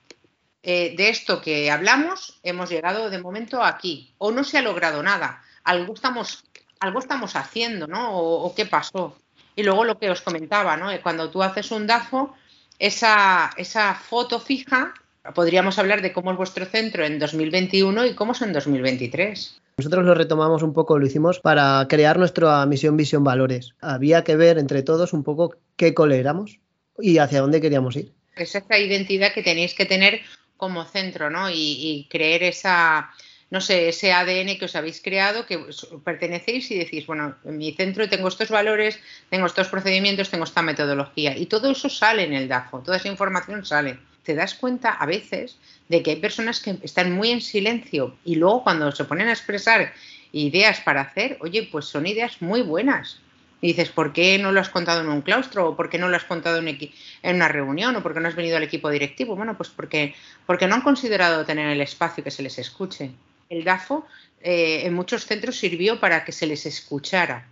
eh, 0.62 0.94
de 0.96 1.10
esto 1.10 1.42
que 1.42 1.70
hablamos, 1.70 2.38
hemos 2.42 2.70
llegado 2.70 3.10
de 3.10 3.18
momento 3.18 3.62
aquí, 3.62 4.14
o 4.18 4.30
no 4.30 4.44
se 4.44 4.58
ha 4.58 4.62
logrado 4.62 5.02
nada, 5.02 5.42
algo 5.64 5.92
estamos, 5.92 6.44
algo 6.78 7.00
estamos 7.00 7.34
haciendo, 7.34 7.86
¿no? 7.86 8.16
o 8.16 8.54
qué 8.54 8.64
pasó. 8.64 9.18
Y 9.54 9.62
luego 9.62 9.84
lo 9.84 9.98
que 9.98 10.10
os 10.10 10.22
comentaba, 10.22 10.76
¿no? 10.76 10.88
Cuando 11.02 11.30
tú 11.30 11.42
haces 11.42 11.70
un 11.70 11.86
DAFO, 11.86 12.34
esa, 12.78 13.50
esa 13.56 13.94
foto 13.94 14.40
fija, 14.40 14.94
podríamos 15.34 15.78
hablar 15.78 16.00
de 16.00 16.12
cómo 16.12 16.32
es 16.32 16.38
vuestro 16.38 16.64
centro 16.64 17.04
en 17.04 17.18
2021 17.18 18.06
y 18.06 18.14
cómo 18.14 18.32
es 18.32 18.42
en 18.42 18.52
2023. 18.52 19.61
Nosotros 19.76 20.04
lo 20.04 20.14
retomamos 20.14 20.62
un 20.62 20.72
poco, 20.72 20.98
lo 20.98 21.06
hicimos 21.06 21.40
para 21.40 21.86
crear 21.88 22.18
nuestra 22.18 22.64
misión, 22.66 22.96
visión, 22.96 23.24
valores. 23.24 23.74
Había 23.80 24.24
que 24.24 24.36
ver 24.36 24.58
entre 24.58 24.82
todos 24.82 25.12
un 25.12 25.24
poco 25.24 25.56
qué 25.76 25.94
cole 25.94 26.18
éramos 26.18 26.60
y 26.98 27.18
hacia 27.18 27.40
dónde 27.40 27.60
queríamos 27.60 27.96
ir. 27.96 28.12
Es 28.36 28.54
esa 28.54 28.78
identidad 28.78 29.32
que 29.32 29.42
tenéis 29.42 29.74
que 29.74 29.86
tener 29.86 30.20
como 30.56 30.84
centro, 30.84 31.30
¿no? 31.30 31.50
y 31.50 32.06
creer 32.10 32.44
esa, 32.44 33.10
no 33.52 33.60
sé, 33.60 33.90
ese 33.90 34.14
ADN 34.14 34.56
que 34.56 34.64
os 34.64 34.74
habéis 34.74 35.02
creado, 35.02 35.44
que 35.44 35.60
pertenecéis 36.02 36.70
y 36.70 36.78
decís, 36.78 37.06
bueno, 37.06 37.36
en 37.44 37.58
mi 37.58 37.74
centro 37.74 38.08
tengo 38.08 38.28
estos 38.28 38.48
valores, 38.48 38.98
tengo 39.28 39.44
estos 39.44 39.68
procedimientos, 39.68 40.30
tengo 40.30 40.44
esta 40.44 40.62
metodología. 40.62 41.36
Y 41.36 41.44
todo 41.44 41.70
eso 41.70 41.90
sale 41.90 42.24
en 42.24 42.32
el 42.32 42.48
DAFO, 42.48 42.80
toda 42.80 42.96
esa 42.96 43.08
información 43.08 43.66
sale. 43.66 43.98
Te 44.22 44.34
das 44.34 44.54
cuenta 44.54 44.90
a 44.90 45.06
veces 45.06 45.58
de 45.88 46.02
que 46.02 46.12
hay 46.12 46.16
personas 46.16 46.60
que 46.60 46.78
están 46.82 47.12
muy 47.12 47.30
en 47.30 47.40
silencio 47.40 48.16
y 48.24 48.36
luego 48.36 48.62
cuando 48.62 48.92
se 48.92 49.04
ponen 49.04 49.28
a 49.28 49.32
expresar 49.32 49.92
ideas 50.32 50.80
para 50.80 51.02
hacer, 51.02 51.38
oye, 51.40 51.68
pues 51.70 51.86
son 51.86 52.06
ideas 52.06 52.40
muy 52.40 52.62
buenas. 52.62 53.20
Y 53.60 53.68
dices, 53.68 53.90
¿por 53.90 54.12
qué 54.12 54.38
no 54.38 54.50
lo 54.50 54.60
has 54.60 54.70
contado 54.70 55.02
en 55.02 55.08
un 55.08 55.22
claustro? 55.22 55.68
¿O 55.68 55.76
por 55.76 55.88
qué 55.88 55.98
no 55.98 56.08
lo 56.08 56.16
has 56.16 56.24
contado 56.24 56.58
en, 56.58 56.90
una 57.22 57.48
reunión? 57.48 57.94
¿O 57.94 58.02
por 58.02 58.12
qué 58.12 58.20
no 58.20 58.28
has 58.28 58.34
venido 58.34 58.56
al 58.56 58.64
equipo 58.64 58.90
directivo? 58.90 59.36
Bueno, 59.36 59.56
pues 59.56 59.68
porque, 59.68 60.14
porque 60.46 60.66
no 60.66 60.74
han 60.74 60.82
considerado 60.82 61.44
tener 61.44 61.68
el 61.68 61.80
espacio 61.80 62.24
que 62.24 62.32
se 62.32 62.42
les 62.42 62.58
escuche 62.58 63.12
el 63.52 63.64
DAFO 63.64 64.06
eh, 64.40 64.86
en 64.86 64.94
muchos 64.94 65.26
centros 65.26 65.58
sirvió 65.58 66.00
para 66.00 66.24
que 66.24 66.32
se 66.32 66.46
les 66.46 66.66
escuchara, 66.66 67.46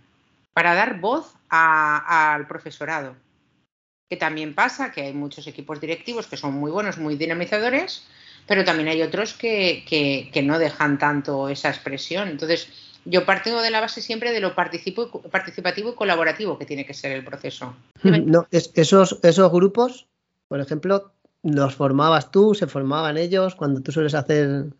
para 0.53 0.73
dar 0.73 0.99
voz 0.99 1.33
al 1.49 2.47
profesorado. 2.47 3.15
Que 4.11 4.17
también 4.17 4.53
pasa 4.53 4.91
que 4.91 5.03
hay 5.03 5.13
muchos 5.13 5.47
equipos 5.47 5.79
directivos 5.79 6.27
que 6.27 6.35
son 6.35 6.53
muy 6.55 6.69
buenos, 6.69 6.97
muy 6.97 7.15
dinamizadores, 7.15 8.03
pero 8.45 8.65
también 8.65 8.89
hay 8.89 9.01
otros 9.01 9.33
que, 9.33 10.29
no 10.43 10.59
dejan 10.59 10.97
tanto 10.97 11.47
esa 11.47 11.69
expresión. 11.69 12.27
Entonces, 12.27 12.67
yo 13.05 13.25
parto 13.25 13.61
de 13.61 13.71
la 13.71 13.79
base 13.79 14.01
siempre 14.01 14.33
de 14.33 14.41
lo 14.41 14.53
participativo 14.53 15.91
y 15.91 15.95
colaborativo 15.95 16.59
que 16.59 16.65
tiene 16.65 16.85
que 16.85 16.93
ser 16.93 17.13
el 17.13 17.23
proceso. 17.23 17.73
No, 18.03 18.45
esos, 18.51 19.17
esos 19.23 19.49
grupos, 19.49 20.09
por 20.49 20.59
ejemplo, 20.59 21.13
los 21.41 21.73
formabas 21.73 22.31
tú, 22.31 22.53
se 22.53 22.67
formaban 22.67 23.17
ellos, 23.17 23.55
cuando 23.55 23.79
tú 23.79 23.93
sueles 23.93 24.13
hacer 24.13 24.73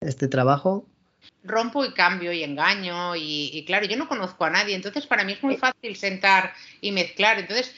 este 0.00 0.26
trabajo? 0.26 0.88
Rompo 1.44 1.84
y 1.84 1.92
cambio 1.92 2.32
y 2.32 2.44
engaño 2.44 3.16
y, 3.16 3.64
claro, 3.66 3.86
yo 3.86 3.96
no 3.96 4.08
conozco 4.08 4.44
a 4.44 4.50
nadie, 4.50 4.76
entonces 4.76 5.06
para 5.06 5.24
mí 5.24 5.32
es 5.32 5.42
muy 5.42 5.56
fácil 5.56 5.96
sentar 5.96 6.54
y 6.80 6.92
mezclar. 6.92 7.38
Entonces, 7.38 7.74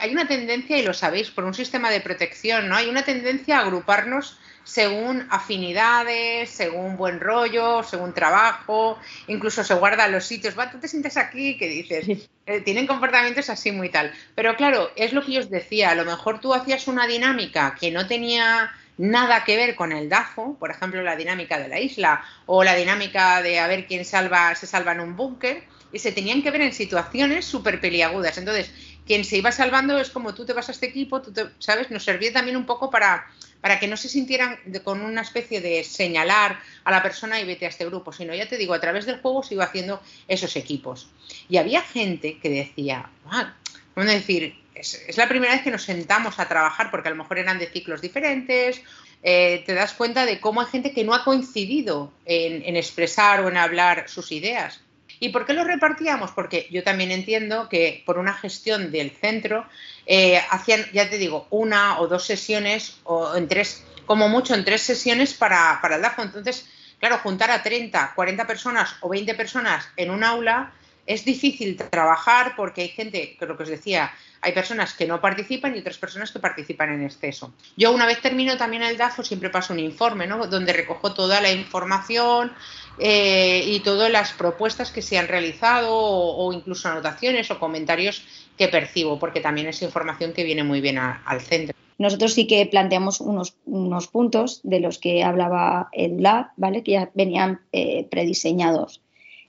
hay 0.00 0.12
una 0.12 0.26
tendencia, 0.26 0.78
y 0.78 0.82
lo 0.82 0.94
sabéis, 0.94 1.30
por 1.30 1.44
un 1.44 1.54
sistema 1.54 1.90
de 1.90 2.00
protección, 2.00 2.68
¿no? 2.68 2.76
Hay 2.76 2.88
una 2.88 3.04
tendencia 3.04 3.58
a 3.58 3.62
agruparnos 3.62 4.38
según 4.66 5.28
afinidades, 5.30 6.50
según 6.50 6.96
buen 6.96 7.20
rollo, 7.20 7.84
según 7.84 8.12
trabajo, 8.12 8.98
incluso 9.28 9.62
se 9.62 9.74
guardan 9.74 10.10
los 10.10 10.24
sitios, 10.24 10.58
va, 10.58 10.72
tú 10.72 10.80
te 10.80 10.88
sientes 10.88 11.16
aquí, 11.16 11.56
que 11.56 11.68
dices, 11.68 12.28
eh, 12.46 12.60
tienen 12.62 12.88
comportamientos 12.88 13.48
así 13.48 13.70
muy 13.70 13.90
tal. 13.90 14.12
Pero 14.34 14.56
claro, 14.56 14.90
es 14.96 15.12
lo 15.12 15.24
que 15.24 15.32
yo 15.32 15.40
os 15.40 15.50
decía, 15.50 15.90
a 15.90 15.94
lo 15.94 16.04
mejor 16.04 16.40
tú 16.40 16.52
hacías 16.52 16.88
una 16.88 17.06
dinámica 17.06 17.76
que 17.78 17.92
no 17.92 18.08
tenía 18.08 18.72
nada 18.98 19.44
que 19.44 19.56
ver 19.56 19.74
con 19.74 19.92
el 19.92 20.08
DAFO, 20.08 20.56
por 20.58 20.70
ejemplo, 20.70 21.02
la 21.02 21.16
dinámica 21.16 21.58
de 21.58 21.68
la 21.68 21.80
isla 21.80 22.24
o 22.46 22.64
la 22.64 22.74
dinámica 22.74 23.42
de 23.42 23.58
a 23.58 23.66
ver 23.66 23.86
quién 23.86 24.04
salva, 24.04 24.54
se 24.54 24.66
salva 24.66 24.92
en 24.92 25.00
un 25.00 25.16
búnker, 25.16 25.64
y 25.92 25.98
se 25.98 26.12
tenían 26.12 26.42
que 26.42 26.50
ver 26.50 26.60
en 26.60 26.72
situaciones 26.72 27.44
súper 27.44 27.80
peliagudas. 27.80 28.36
Entonces, 28.38 28.70
quien 29.06 29.24
se 29.24 29.38
iba 29.38 29.52
salvando 29.52 29.98
es 29.98 30.10
como 30.10 30.34
tú 30.34 30.44
te 30.44 30.52
vas 30.52 30.68
a 30.68 30.72
este 30.72 30.86
equipo, 30.86 31.22
tú 31.22 31.32
¿sabes? 31.58 31.90
Nos 31.90 32.04
servía 32.04 32.32
también 32.32 32.56
un 32.56 32.66
poco 32.66 32.90
para, 32.90 33.26
para 33.60 33.78
que 33.78 33.86
no 33.86 33.96
se 33.96 34.08
sintieran 34.08 34.58
con 34.82 35.00
una 35.00 35.22
especie 35.22 35.60
de 35.60 35.84
señalar 35.84 36.58
a 36.84 36.90
la 36.90 37.02
persona 37.02 37.40
y 37.40 37.46
vete 37.46 37.66
a 37.66 37.68
este 37.68 37.86
grupo, 37.86 38.12
sino 38.12 38.34
ya 38.34 38.48
te 38.48 38.58
digo, 38.58 38.74
a 38.74 38.80
través 38.80 39.06
del 39.06 39.20
juego 39.20 39.42
se 39.42 39.54
iba 39.54 39.64
haciendo 39.64 40.02
esos 40.28 40.56
equipos. 40.56 41.08
Y 41.48 41.56
había 41.56 41.82
gente 41.82 42.38
que 42.40 42.50
decía, 42.50 43.08
vamos 43.24 44.10
a 44.10 44.14
decir, 44.14 44.56
es, 44.78 45.16
la 45.16 45.28
primera 45.28 45.52
vez 45.52 45.62
que 45.62 45.70
nos 45.70 45.82
sentamos 45.82 46.38
a 46.38 46.48
trabajar 46.48 46.90
porque 46.90 47.08
a 47.08 47.10
lo 47.10 47.16
mejor 47.16 47.38
eran 47.38 47.58
de 47.58 47.66
ciclos 47.66 48.00
diferentes. 48.00 48.82
Eh, 49.22 49.62
te 49.66 49.74
das 49.74 49.92
cuenta 49.94 50.26
de 50.26 50.40
cómo 50.40 50.60
hay 50.60 50.66
gente 50.66 50.92
que 50.92 51.04
no 51.04 51.14
ha 51.14 51.24
coincidido 51.24 52.12
en, 52.24 52.76
expresar 52.76 53.40
o 53.40 53.48
en 53.48 53.56
hablar 53.56 54.08
sus 54.08 54.30
ideas. 54.32 54.80
¿Y 55.18 55.30
por 55.30 55.46
qué 55.46 55.54
lo 55.54 55.64
repartíamos? 55.64 56.30
Porque 56.32 56.68
yo 56.70 56.84
también 56.84 57.10
entiendo 57.10 57.68
que 57.68 58.02
por 58.04 58.18
una 58.18 58.34
gestión 58.34 58.92
del 58.92 59.10
centro 59.10 59.66
eh, 60.04 60.40
hacían, 60.50 60.84
ya 60.92 61.08
te 61.08 61.16
digo, 61.16 61.46
una 61.50 61.98
o 62.00 62.06
dos 62.06 62.26
sesiones 62.26 62.98
o 63.04 63.34
en 63.34 63.48
tres, 63.48 63.82
como 64.04 64.28
mucho 64.28 64.54
en 64.54 64.64
tres 64.64 64.82
sesiones 64.82 65.32
para, 65.32 65.78
para 65.80 65.96
el 65.96 66.02
DAFO. 66.02 66.22
Entonces, 66.22 66.68
claro, 67.00 67.18
juntar 67.18 67.50
a 67.50 67.62
30, 67.62 68.12
40 68.14 68.46
personas 68.46 68.96
o 69.00 69.08
20 69.08 69.34
personas 69.34 69.88
en 69.96 70.10
un 70.10 70.22
aula 70.22 70.72
es 71.06 71.24
difícil 71.24 71.76
trabajar 71.76 72.54
porque 72.56 72.82
hay 72.82 72.88
gente, 72.88 73.36
lo 73.40 73.56
que 73.56 73.62
os 73.62 73.68
decía, 73.68 74.12
hay 74.40 74.52
personas 74.52 74.94
que 74.94 75.06
no 75.06 75.20
participan 75.20 75.74
y 75.74 75.80
otras 75.80 75.98
personas 75.98 76.30
que 76.30 76.38
participan 76.38 76.92
en 76.92 77.04
exceso. 77.04 77.52
Yo 77.76 77.92
una 77.92 78.06
vez 78.06 78.20
termino 78.20 78.56
también 78.56 78.82
el 78.82 78.96
DAFO 78.96 79.22
siempre 79.22 79.50
paso 79.50 79.72
un 79.72 79.80
informe, 79.80 80.26
¿no? 80.26 80.46
Donde 80.46 80.72
recojo 80.72 81.14
toda 81.14 81.40
la 81.40 81.52
información 81.52 82.52
eh, 82.98 83.62
y 83.66 83.80
todas 83.80 84.10
las 84.10 84.32
propuestas 84.32 84.90
que 84.90 85.02
se 85.02 85.18
han 85.18 85.28
realizado 85.28 85.90
o, 85.92 86.52
incluso 86.52 86.88
anotaciones 86.88 87.50
o 87.50 87.58
comentarios 87.58 88.22
que 88.56 88.68
percibo, 88.68 89.18
porque 89.18 89.40
también 89.40 89.68
es 89.68 89.82
información 89.82 90.32
que 90.32 90.44
viene 90.44 90.64
muy 90.64 90.80
bien 90.80 90.98
al 90.98 91.40
centro. 91.40 91.76
Nosotros 91.98 92.34
sí 92.34 92.46
que 92.46 92.66
planteamos 92.66 93.20
unos, 93.20 93.56
unos 93.64 94.06
puntos 94.08 94.60
de 94.64 94.80
los 94.80 94.98
que 94.98 95.24
hablaba 95.24 95.88
EduLab, 95.92 96.48
¿vale? 96.56 96.82
Que 96.82 96.92
ya 96.92 97.10
venían 97.14 97.60
eh, 97.72 98.06
prediseñados. 98.10 99.00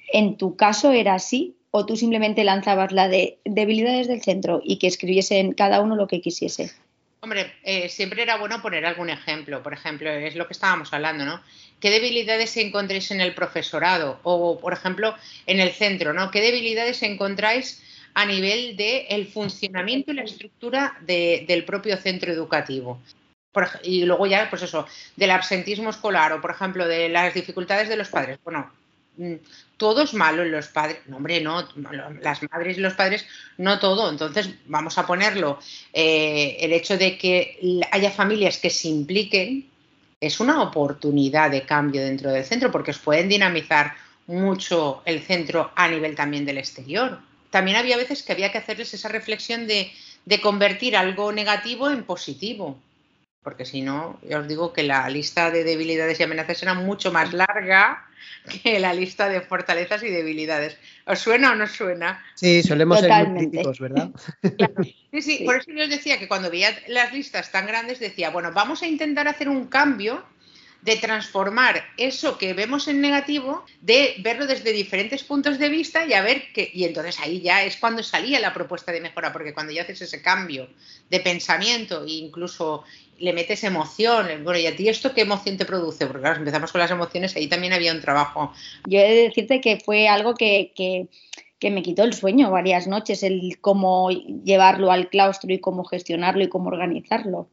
¿En 0.08 0.38
tu 0.38 0.56
caso 0.56 0.92
era 0.92 1.16
así? 1.16 1.58
o 1.72 1.86
tú 1.86 1.96
simplemente 1.96 2.44
lanzabas 2.44 2.92
la 2.92 3.08
de 3.08 3.38
debilidades 3.46 4.08
del 4.08 4.22
centro 4.22 4.62
y 4.64 4.80
que 4.80 4.88
escribiesen 4.88 5.54
cada 5.54 5.82
uno 5.82 5.96
lo 5.96 6.08
que 6.08 6.22
quisiese? 6.22 6.72
Hombre, 7.20 7.54
eh, 7.64 7.90
siempre 7.90 8.22
era 8.22 8.38
bueno 8.38 8.62
poner 8.62 8.86
algún 8.86 9.10
ejemplo. 9.10 9.62
Por 9.62 9.74
ejemplo, 9.74 10.10
es 10.10 10.36
lo 10.36 10.48
que 10.48 10.54
estábamos 10.54 10.94
hablando, 10.94 11.26
¿no? 11.26 11.42
¿Qué 11.80 11.90
debilidades 11.90 12.56
encontréis 12.58 13.12
en 13.12 13.22
el 13.22 13.34
profesorado? 13.34 14.20
O, 14.24 14.60
por 14.60 14.74
ejemplo, 14.74 15.16
en 15.46 15.60
el 15.60 15.72
centro, 15.72 16.14
¿no? 16.14 16.32
¿Qué 16.32 16.42
debilidades 16.42 17.04
encontráis 17.04 17.84
a 18.14 18.26
nivel 18.26 18.76
del 18.78 19.28
funcionamiento 19.28 20.12
y 20.12 20.16
la 20.16 20.24
estructura 20.24 20.98
del 21.02 21.64
propio 21.66 21.98
centro 21.98 22.32
educativo? 22.32 23.00
y 23.82 24.06
luego 24.06 24.28
ya, 24.28 24.52
pues 24.52 24.62
eso, 24.62 24.86
del 25.16 25.32
absentismo 25.32 25.90
escolar 25.90 26.32
o, 26.32 26.40
por 26.40 26.52
ejemplo, 26.52 26.88
de 26.88 27.10
las 27.10 27.34
dificultades 27.34 27.90
de 27.90 27.96
los 27.96 28.08
padres. 28.08 28.38
Bueno, 28.44 28.72
todo 29.78 30.02
es 30.02 30.14
malo 30.14 30.44
en 30.44 30.52
los 30.52 30.68
padres. 30.68 31.00
No, 31.08 31.18
hombre, 31.18 31.42
no, 31.42 31.68
las 32.22 32.42
madres 32.52 32.78
y 32.78 32.82
los 32.82 32.94
padres, 32.94 33.26
no 33.58 33.80
todo. 33.80 34.10
Entonces, 34.10 34.50
vamos 34.66 34.98
a 34.98 35.06
ponerlo. 35.06 35.60
Eh, 35.94 36.58
el 36.60 36.74
hecho 36.74 36.98
de 36.98 37.18
que 37.18 37.82
haya 37.92 38.12
familias 38.12 38.58
que 38.58 38.70
se 38.70 38.88
impliquen 38.88 39.70
es 40.20 40.40
una 40.40 40.62
oportunidad 40.62 41.52
de 41.52 41.64
cambio 41.64 42.02
dentro 42.02 42.32
del 42.32 42.46
centro 42.46 42.72
porque 42.72 42.92
os 42.92 43.00
pueden 43.00 43.30
dinamizar 43.30 43.96
mucho 44.26 45.02
el 45.06 45.22
centro 45.22 45.72
a 45.76 45.88
nivel 45.88 46.16
también 46.16 46.46
del 46.46 46.58
exterior. 46.58 47.20
También 47.50 47.78
había 47.78 47.98
veces 47.98 48.24
que 48.24 48.34
había 48.34 48.52
que 48.52 48.58
hacerles 48.58 48.94
esa 48.94 49.10
reflexión 49.10 49.68
de 49.68 49.92
convertir 50.42 50.98
algo 50.98 51.32
negativo 51.32 51.90
en 51.90 52.04
positivo. 52.04 52.78
Porque 53.48 53.64
si 53.64 53.82
no, 53.82 54.20
ya 54.28 54.40
os 54.40 54.48
digo 54.50 54.74
que 54.74 54.84
la 54.84 55.08
lista 55.08 55.52
de 55.52 55.64
debilidades 55.64 56.20
y 56.20 56.24
amenazas 56.24 56.62
era 56.64 56.74
mucho 56.74 57.14
más 57.14 57.32
larga 57.32 58.06
que 58.62 58.78
la 58.78 58.94
lista 58.94 59.30
de 59.30 59.40
fortalezas 59.40 60.04
y 60.04 60.10
debilidades. 60.10 60.76
¿Os 61.06 61.20
suena 61.20 61.54
o 61.54 61.56
no 61.56 61.66
suena? 61.66 62.22
Sí, 62.36 62.62
solemos 62.62 63.00
ser 63.00 63.30
muy 63.30 63.48
críticos, 63.48 63.80
¿verdad? 63.80 64.10
Sí, 65.14 65.22
sí, 65.22 65.44
por 65.46 65.56
eso 65.56 65.72
yo 65.72 65.86
os 65.86 65.90
decía 65.90 66.20
que 66.20 66.28
cuando 66.28 66.52
veía 66.52 66.78
las 66.90 67.14
listas 67.14 67.50
tan 67.50 67.66
grandes 67.66 68.02
decía, 68.02 68.32
bueno, 68.32 68.52
vamos 68.52 68.84
a 68.84 68.88
intentar 68.88 69.30
hacer 69.30 69.48
un 69.48 69.68
cambio 69.68 70.26
de 70.82 70.96
transformar 70.96 71.84
eso 71.98 72.38
que 72.38 72.54
vemos 72.54 72.88
en 72.88 73.02
negativo, 73.02 73.66
de 73.82 74.16
verlo 74.20 74.48
desde 74.48 74.72
diferentes 74.72 75.24
puntos 75.24 75.60
de 75.60 75.70
vista 75.70 76.06
y 76.06 76.14
a 76.14 76.22
ver 76.22 76.44
qué. 76.54 76.70
Y 76.74 76.86
entonces 76.86 77.20
ahí 77.20 77.42
ya 77.42 77.64
es 77.64 77.78
cuando 77.78 78.04
salía 78.04 78.40
la 78.40 78.54
propuesta 78.54 78.92
de 78.92 79.02
mejora, 79.02 79.34
porque 79.34 79.54
cuando 79.54 79.74
ya 79.74 79.84
haces 79.84 80.02
ese 80.02 80.22
cambio 80.22 80.70
de 81.10 81.20
pensamiento 81.20 82.04
e 82.04 82.12
incluso 82.12 82.84
le 83.20 83.34
metes 83.34 83.64
emoción, 83.64 84.28
bueno, 84.44 84.60
¿y 84.60 84.68
a 84.68 84.76
ti 84.76 84.88
esto 84.88 85.14
qué 85.14 85.22
emoción 85.22 85.58
te 85.58 85.66
produce? 85.66 86.06
Porque 86.06 86.22
claro, 86.22 86.38
empezamos 86.38 86.72
con 86.72 86.80
las 86.80 86.92
emociones, 86.92 87.36
ahí 87.36 87.48
también 87.48 87.74
había 87.74 87.92
un 87.92 88.02
trabajo. 88.02 88.54
Yo 88.86 89.00
he 89.00 89.14
de 89.14 89.24
decirte 89.24 89.60
que 89.62 89.80
fue 89.80 90.08
algo 90.08 90.36
que, 90.36 90.72
que, 90.76 91.72
me 91.72 91.82
quitó 91.82 92.04
el 92.04 92.14
sueño 92.14 92.52
varias 92.52 92.88
noches, 92.88 93.24
el 93.24 93.60
cómo 93.60 94.10
llevarlo 94.12 94.92
al 94.92 95.10
claustro 95.10 95.52
y 95.52 95.60
cómo 95.60 95.84
gestionarlo 95.84 96.44
y 96.44 96.50
cómo 96.50 96.68
organizarlo. 96.70 97.50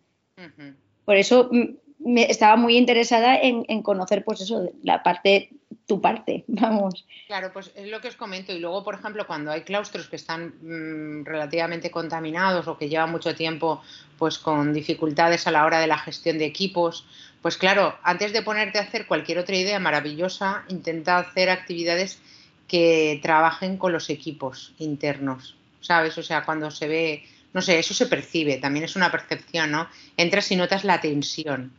Por 1.04 1.16
eso 1.16 1.48
mm, 1.50 1.76
me 2.05 2.31
estaba 2.31 2.57
muy 2.57 2.77
interesada 2.77 3.37
en, 3.40 3.83
conocer, 3.83 4.25
pues 4.25 4.40
eso, 4.43 4.71
la 4.83 5.03
parte, 5.03 5.51
tu 5.87 6.01
parte, 6.01 6.45
vamos. 6.49 7.07
Claro, 7.27 7.51
pues 7.53 7.73
es 7.75 7.88
lo 7.88 8.01
que 8.01 8.09
os 8.09 8.17
comento. 8.17 8.53
Y 8.53 8.59
luego, 8.59 8.85
por 8.85 8.95
ejemplo, 8.95 9.27
cuando 9.27 9.51
hay 9.51 9.62
claustros 9.62 10.09
que 10.09 10.17
están 10.17 10.55
mm, 10.61 11.25
relativamente 11.25 11.90
contaminados 11.90 12.69
o 12.69 12.77
que 12.77 12.88
llevan 12.88 13.11
mucho 13.11 13.35
tiempo, 13.35 13.83
pues 14.19 14.38
con 14.38 14.73
dificultades 14.73 15.47
a 15.47 15.51
la 15.51 15.64
hora 15.64 15.81
de 15.81 15.87
la 15.87 15.99
gestión 15.99 16.38
de 16.38 16.45
equipos, 16.45 17.07
pues 17.43 17.57
claro, 17.57 17.97
antes 18.03 18.33
de 18.33 18.43
ponerte 18.43 18.79
a 18.79 18.83
hacer 18.83 19.07
cualquier 19.07 19.38
otra 19.38 19.57
idea 19.57 19.79
maravillosa, 19.79 20.64
intenta 20.69 21.19
hacer 21.19 21.51
actividades 21.51 22.21
que 22.69 23.21
trabajen 23.23 23.77
con 23.77 23.93
los 23.93 24.09
equipos 24.09 24.75
internos, 24.79 25.57
¿sabes? 25.81 26.17
O 26.17 26.23
sea, 26.23 26.45
cuando 26.45 26.71
se 26.71 26.88
ve, 26.88 27.25
no 27.53 27.61
sé, 27.61 27.79
eso 27.79 27.93
se 27.93 28.07
percibe, 28.07 28.57
también 28.57 28.87
es 28.87 28.97
una 28.97 29.11
percepción, 29.11 29.71
¿no? 29.71 29.88
Entras 30.17 30.51
y 30.53 30.57
notas 30.57 30.85
la 30.85 31.03
tensión 31.03 31.73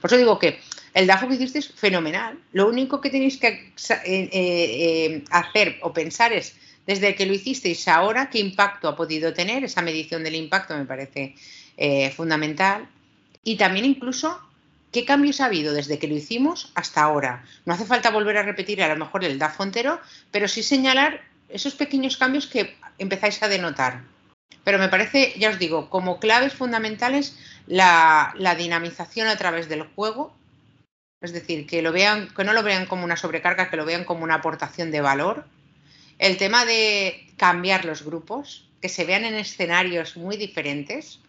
por 0.00 0.08
eso 0.08 0.16
digo 0.16 0.38
que 0.38 0.60
el 0.94 1.06
DAFO 1.06 1.28
que 1.28 1.34
hiciste 1.34 1.58
es 1.60 1.68
fenomenal. 1.68 2.38
Lo 2.52 2.68
único 2.68 3.00
que 3.00 3.10
tenéis 3.10 3.38
que 3.38 3.48
eh, 3.48 3.72
eh, 4.04 4.30
eh, 4.32 5.24
hacer 5.30 5.78
o 5.82 5.92
pensar 5.92 6.32
es, 6.32 6.54
desde 6.86 7.14
que 7.14 7.26
lo 7.26 7.34
hicisteis 7.34 7.86
ahora, 7.88 8.28
qué 8.28 8.38
impacto 8.38 8.88
ha 8.88 8.96
podido 8.96 9.32
tener. 9.32 9.64
Esa 9.64 9.82
medición 9.82 10.24
del 10.24 10.34
impacto 10.34 10.76
me 10.76 10.84
parece 10.84 11.34
fundamental. 12.14 12.88
Y 13.44 13.56
también 13.56 13.86
incluso 13.86 14.38
qué 14.92 15.04
cambios 15.04 15.40
ha 15.40 15.46
habido 15.46 15.72
desde 15.72 15.98
que 15.98 16.06
lo 16.06 16.14
hicimos 16.14 16.70
hasta 16.74 17.02
ahora. 17.02 17.44
No 17.64 17.74
hace 17.74 17.86
falta 17.86 18.10
volver 18.10 18.36
a 18.36 18.42
repetir 18.42 18.82
a 18.82 18.88
lo 18.88 18.96
mejor 18.96 19.24
el 19.24 19.38
DAFO 19.38 19.62
entero, 19.62 20.00
pero 20.30 20.48
sí 20.48 20.62
señalar 20.62 21.22
esos 21.48 21.74
pequeños 21.74 22.16
cambios 22.16 22.46
que 22.46 22.76
empezáis 22.98 23.42
a 23.42 23.48
denotar. 23.48 24.02
Pero 24.64 24.78
me 24.78 24.88
parece, 24.88 25.34
ya 25.38 25.50
os 25.50 25.58
digo, 25.58 25.90
como 25.90 26.20
claves 26.20 26.54
fundamentales 26.54 27.36
la, 27.66 28.34
dinamización 28.56 29.28
a 29.28 29.36
través 29.36 29.68
del 29.68 29.82
juego, 29.82 30.34
es 31.20 31.32
decir, 31.32 31.66
que 31.66 31.82
lo 31.82 31.92
vean, 31.92 32.28
que 32.34 32.44
no 32.44 32.52
lo 32.52 32.62
vean 32.62 32.86
como 32.86 33.04
una 33.04 33.16
sobrecarga, 33.16 33.70
que 33.70 33.76
lo 33.76 33.84
vean 33.84 34.04
como 34.04 34.24
una 34.24 34.36
aportación 34.36 34.90
de 34.90 35.00
valor. 35.00 35.46
El 36.18 36.36
tema 36.36 36.64
de 36.64 37.26
cambiar 37.36 37.84
los 37.84 38.04
grupos, 38.04 38.68
que 38.80 38.88
se 38.88 39.04
vean 39.04 39.24
en 39.24 39.34
escenarios 39.34 40.16
muy 40.16 40.36
diferentes, 40.36 41.20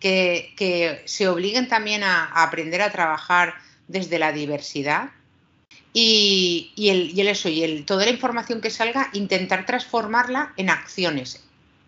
que, 0.00 1.02
se 1.04 1.28
obliguen 1.28 1.68
también 1.68 2.02
a, 2.02 2.24
aprender 2.42 2.82
a 2.82 2.92
trabajar 2.92 3.54
desde 3.88 4.18
la 4.18 4.32
diversidad. 4.32 5.10
Y, 5.92 6.72
el, 6.76 7.26
eso, 7.26 7.48
y 7.48 7.62
el, 7.62 7.86
toda 7.86 8.04
la 8.04 8.10
información 8.10 8.60
que 8.60 8.70
salga, 8.70 9.08
intentar 9.14 9.64
transformarla 9.64 10.52
en 10.56 10.68
acciones, 10.68 11.45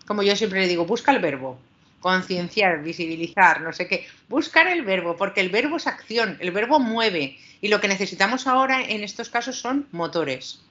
como 0.08 0.22
yo 0.22 0.34
siempre 0.34 0.60
le 0.60 0.68
digo, 0.68 0.86
busca 0.86 1.12
el 1.12 1.20
verbo, 1.20 1.58
concienciar, 2.00 2.82
visibilizar, 2.82 3.60
no 3.60 3.74
sé 3.74 3.86
qué, 3.86 4.06
buscar 4.26 4.66
el 4.66 4.82
verbo, 4.82 5.16
porque 5.16 5.42
el 5.42 5.50
verbo 5.50 5.76
es 5.76 5.86
acción, 5.86 6.38
el 6.40 6.50
verbo 6.50 6.80
mueve 6.80 7.36
y 7.60 7.68
lo 7.68 7.78
que 7.78 7.88
necesitamos 7.88 8.46
ahora 8.46 8.82
en 8.82 9.04
estos 9.04 9.28
casos 9.28 9.60
son 9.60 9.86
motores. 9.92 10.62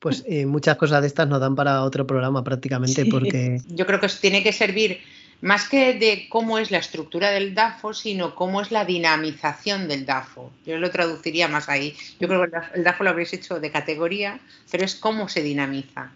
Pues 0.00 0.24
eh, 0.26 0.44
muchas 0.44 0.76
cosas 0.76 1.02
de 1.02 1.06
estas 1.06 1.28
nos 1.28 1.40
dan 1.40 1.54
para 1.54 1.84
otro 1.84 2.04
programa 2.04 2.42
prácticamente 2.42 3.06
porque... 3.06 3.60
Yo 3.68 3.86
creo 3.86 4.00
que 4.00 4.08
tiene 4.08 4.42
que 4.42 4.52
servir 4.52 4.98
más 5.40 5.68
que 5.68 5.94
de 5.94 6.26
cómo 6.28 6.58
es 6.58 6.72
la 6.72 6.78
estructura 6.78 7.30
del 7.30 7.54
DAFO, 7.54 7.94
sino 7.94 8.34
cómo 8.34 8.60
es 8.60 8.72
la 8.72 8.84
dinamización 8.84 9.86
del 9.86 10.04
DAFO. 10.04 10.50
Yo 10.66 10.78
lo 10.78 10.90
traduciría 10.90 11.46
más 11.46 11.68
ahí. 11.68 11.94
Yo 12.18 12.26
creo 12.26 12.42
que 12.42 12.58
el 12.74 12.82
DAFO 12.82 13.04
lo 13.04 13.10
habréis 13.10 13.32
hecho 13.34 13.60
de 13.60 13.70
categoría, 13.70 14.40
pero 14.68 14.84
es 14.84 14.96
cómo 14.96 15.28
se 15.28 15.42
dinamiza 15.42 16.10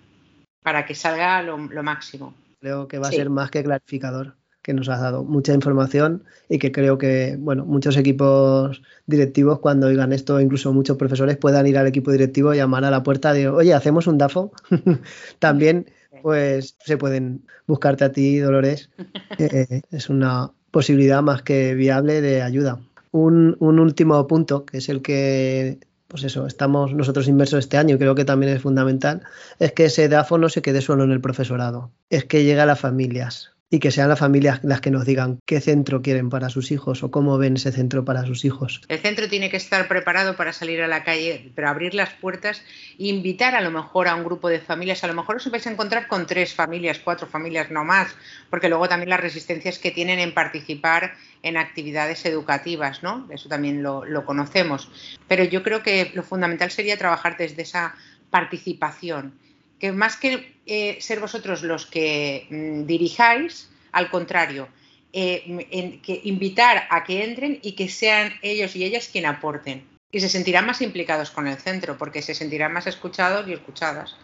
para 0.63 0.87
que 0.87 0.97
salga 0.97 1.41
lo 1.43 1.83
máximo. 1.83 2.35
Creo 2.65 2.89
que 2.89 2.99
va 2.99 3.09
a 3.09 3.13
ser 3.13 3.29
más 3.29 3.51
que 3.51 3.63
clarificador, 3.63 4.37
que 4.63 4.73
nos 4.73 4.89
has 4.89 4.99
dado 4.99 5.23
mucha 5.23 5.53
información 5.53 6.25
y 6.49 6.59
que 6.59 6.73
creo 6.73 6.97
que, 6.97 7.37
bueno, 7.39 7.67
muchos 7.67 7.95
equipos 7.99 8.81
directivos 9.05 9.59
cuando 9.59 9.89
oigan 9.89 10.15
esto, 10.15 10.41
incluso 10.41 10.73
muchos 10.73 10.97
profesores 10.97 11.37
puedan 11.37 11.67
ir 11.67 11.77
al 11.77 11.87
equipo 11.87 12.11
directivo 12.11 12.55
y 12.55 12.57
llamar 12.57 12.87
a 12.87 12.91
la 12.91 13.03
puerta 13.03 13.35
de, 13.35 13.51
oye, 13.51 13.75
hacemos 13.75 14.07
un 14.07 14.17
DAFO. 14.17 14.51
También, 15.41 15.91
pues, 16.23 16.79
se 16.83 16.97
pueden 16.97 17.45
buscarte 17.67 18.05
a 18.05 18.13
ti, 18.13 18.39
Dolores. 18.39 18.89
Eh, 19.39 19.83
es 19.91 20.09
una 20.09 20.51
posibilidad 20.71 21.21
más 21.21 21.43
que 21.43 21.75
viable 21.75 22.23
de 22.23 22.41
ayuda. 22.41 22.81
Un, 23.11 23.59
un 23.59 23.79
último 23.79 24.27
punto, 24.27 24.65
que 24.65 24.79
es 24.79 24.89
el 24.89 25.03
que 25.03 25.81
pues 26.15 26.23
eso, 26.23 26.47
estamos 26.47 26.95
nosotros 26.95 27.27
inmersos 27.27 27.59
este 27.59 27.77
año 27.77 27.97
y 27.97 27.99
creo 27.99 28.15
que 28.15 28.25
también 28.25 28.53
es 28.53 28.63
fundamental, 28.63 29.23
es 29.59 29.73
que 29.73 29.87
ese 29.87 30.09
DAFO 30.09 30.39
no 30.39 30.49
se 30.49 30.63
quede 30.63 30.81
solo 30.81 31.03
en 31.03 31.11
el 31.11 31.21
profesorado, 31.21 31.91
es 32.09 32.25
que 32.25 32.45
llegue 32.45 32.61
a 32.61 32.67
las 32.67 32.79
familias 32.79 33.51
y 33.69 33.81
que 33.81 33.91
sean 33.91 34.09
las 34.09 34.21
familias 34.21 34.61
las 34.63 34.81
que 34.81 34.93
nos 34.93 35.05
digan 35.05 35.41
qué 35.45 35.61
centro 35.61 36.03
quieren 36.03 36.31
para 36.31 36.51
sus 36.51 36.71
hijos 36.71 37.03
o 37.03 37.11
cómo 37.11 37.37
ven 37.37 37.57
ese 37.57 37.73
centro 37.73 38.05
para 38.05 38.25
sus 38.27 38.45
hijos. 38.45 38.83
El 38.87 39.01
centro 39.01 39.29
tiene 39.29 39.51
que 39.51 39.57
estar 39.57 39.89
preparado 39.89 40.37
para 40.37 40.53
salir 40.53 40.81
a 40.83 40.87
la 40.87 41.03
calle, 41.03 41.51
pero 41.57 41.69
abrir 41.69 41.95
las 41.95 42.11
puertas 42.11 42.63
invitar 42.97 43.57
a 43.57 43.61
lo 43.61 43.73
mejor 43.73 44.07
a 44.07 44.15
un 44.15 44.23
grupo 44.23 44.49
de 44.49 44.61
familias. 44.61 45.03
A 45.03 45.09
lo 45.09 45.15
mejor 45.15 45.37
os 45.37 45.51
vais 45.51 45.67
a 45.67 45.73
encontrar 45.73 46.07
con 46.07 46.29
tres 46.29 46.55
familias, 46.55 47.01
cuatro 47.03 47.27
familias, 47.27 47.73
no 47.73 47.83
más, 47.83 48.15
porque 48.51 48.69
luego 48.69 48.89
también 48.89 49.11
las 49.11 49.19
resistencias 49.19 49.81
que 49.81 49.91
tienen 49.91 50.21
en 50.21 50.33
participar 50.33 51.15
en 51.45 51.59
actividades 51.59 52.25
educativas, 52.25 53.03
¿no? 53.03 53.29
Eso 53.31 53.51
también 53.51 53.83
lo, 53.83 54.25
conocemos. 54.25 54.91
Pero 55.29 55.45
yo 55.45 55.63
creo 55.63 55.83
que 55.83 56.11
lo 56.15 56.23
fundamental 56.23 56.71
sería 56.71 56.97
trabajar 56.97 57.37
desde 57.37 57.63
esa 57.63 57.95
participación, 58.31 59.39
que 59.79 59.93
más 59.93 60.17
que 60.17 60.57
eh, 60.65 60.97
ser 61.01 61.21
vosotros 61.21 61.63
los 61.63 61.87
que 61.87 62.47
mm, 62.49 62.87
dirijáis, 62.87 63.71
al 63.93 64.11
contrario, 64.11 64.69
eh, 65.13 66.01
que 66.03 66.21
invitar 66.25 66.89
a 66.91 67.05
que 67.05 67.23
entren 67.23 67.59
y 67.63 67.73
que 67.73 67.89
sean 67.89 68.33
ellos 68.41 68.75
y 68.75 68.85
ellas 68.85 69.09
quien 69.13 69.27
aporten. 69.27 69.87
Y 70.11 70.21
se 70.21 70.31
sentirán 70.31 70.67
más 70.67 70.81
implicados 70.81 71.31
con 71.31 71.47
el 71.47 71.59
centro, 71.59 71.99
porque 71.99 72.23
se 72.23 72.35
sentirán 72.35 72.73
más 72.73 72.87
escuchados 72.87 73.47
y 73.47 73.53
escuchadas. 73.53 74.17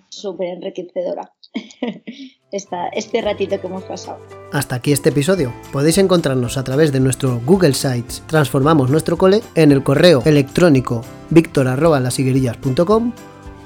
súper 0.09 0.49
enriquecedora. 0.49 1.33
este 2.51 3.21
ratito 3.21 3.59
que 3.59 3.67
hemos 3.67 3.83
pasado. 3.83 4.19
Hasta 4.51 4.75
aquí 4.75 4.91
este 4.91 5.09
episodio. 5.09 5.53
Podéis 5.71 5.97
encontrarnos 5.97 6.57
a 6.57 6.63
través 6.63 6.91
de 6.91 6.99
nuestro 6.99 7.41
Google 7.45 7.73
Sites 7.73 8.23
Transformamos 8.27 8.89
Nuestro 8.89 9.17
Cole 9.17 9.41
en 9.55 9.71
el 9.71 9.83
correo 9.83 10.21
electrónico 10.25 11.03
victor.lasiguerillas.com 11.29 13.13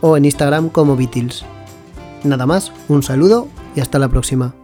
o 0.02 0.18
en 0.18 0.26
Instagram 0.26 0.70
como 0.70 0.96
Beatles. 0.96 1.46
Nada 2.24 2.46
más, 2.46 2.72
un 2.88 3.04
saludo 3.04 3.48
y 3.76 3.82
hasta 3.82 4.00
la 4.00 4.10
próxima. 4.10 4.61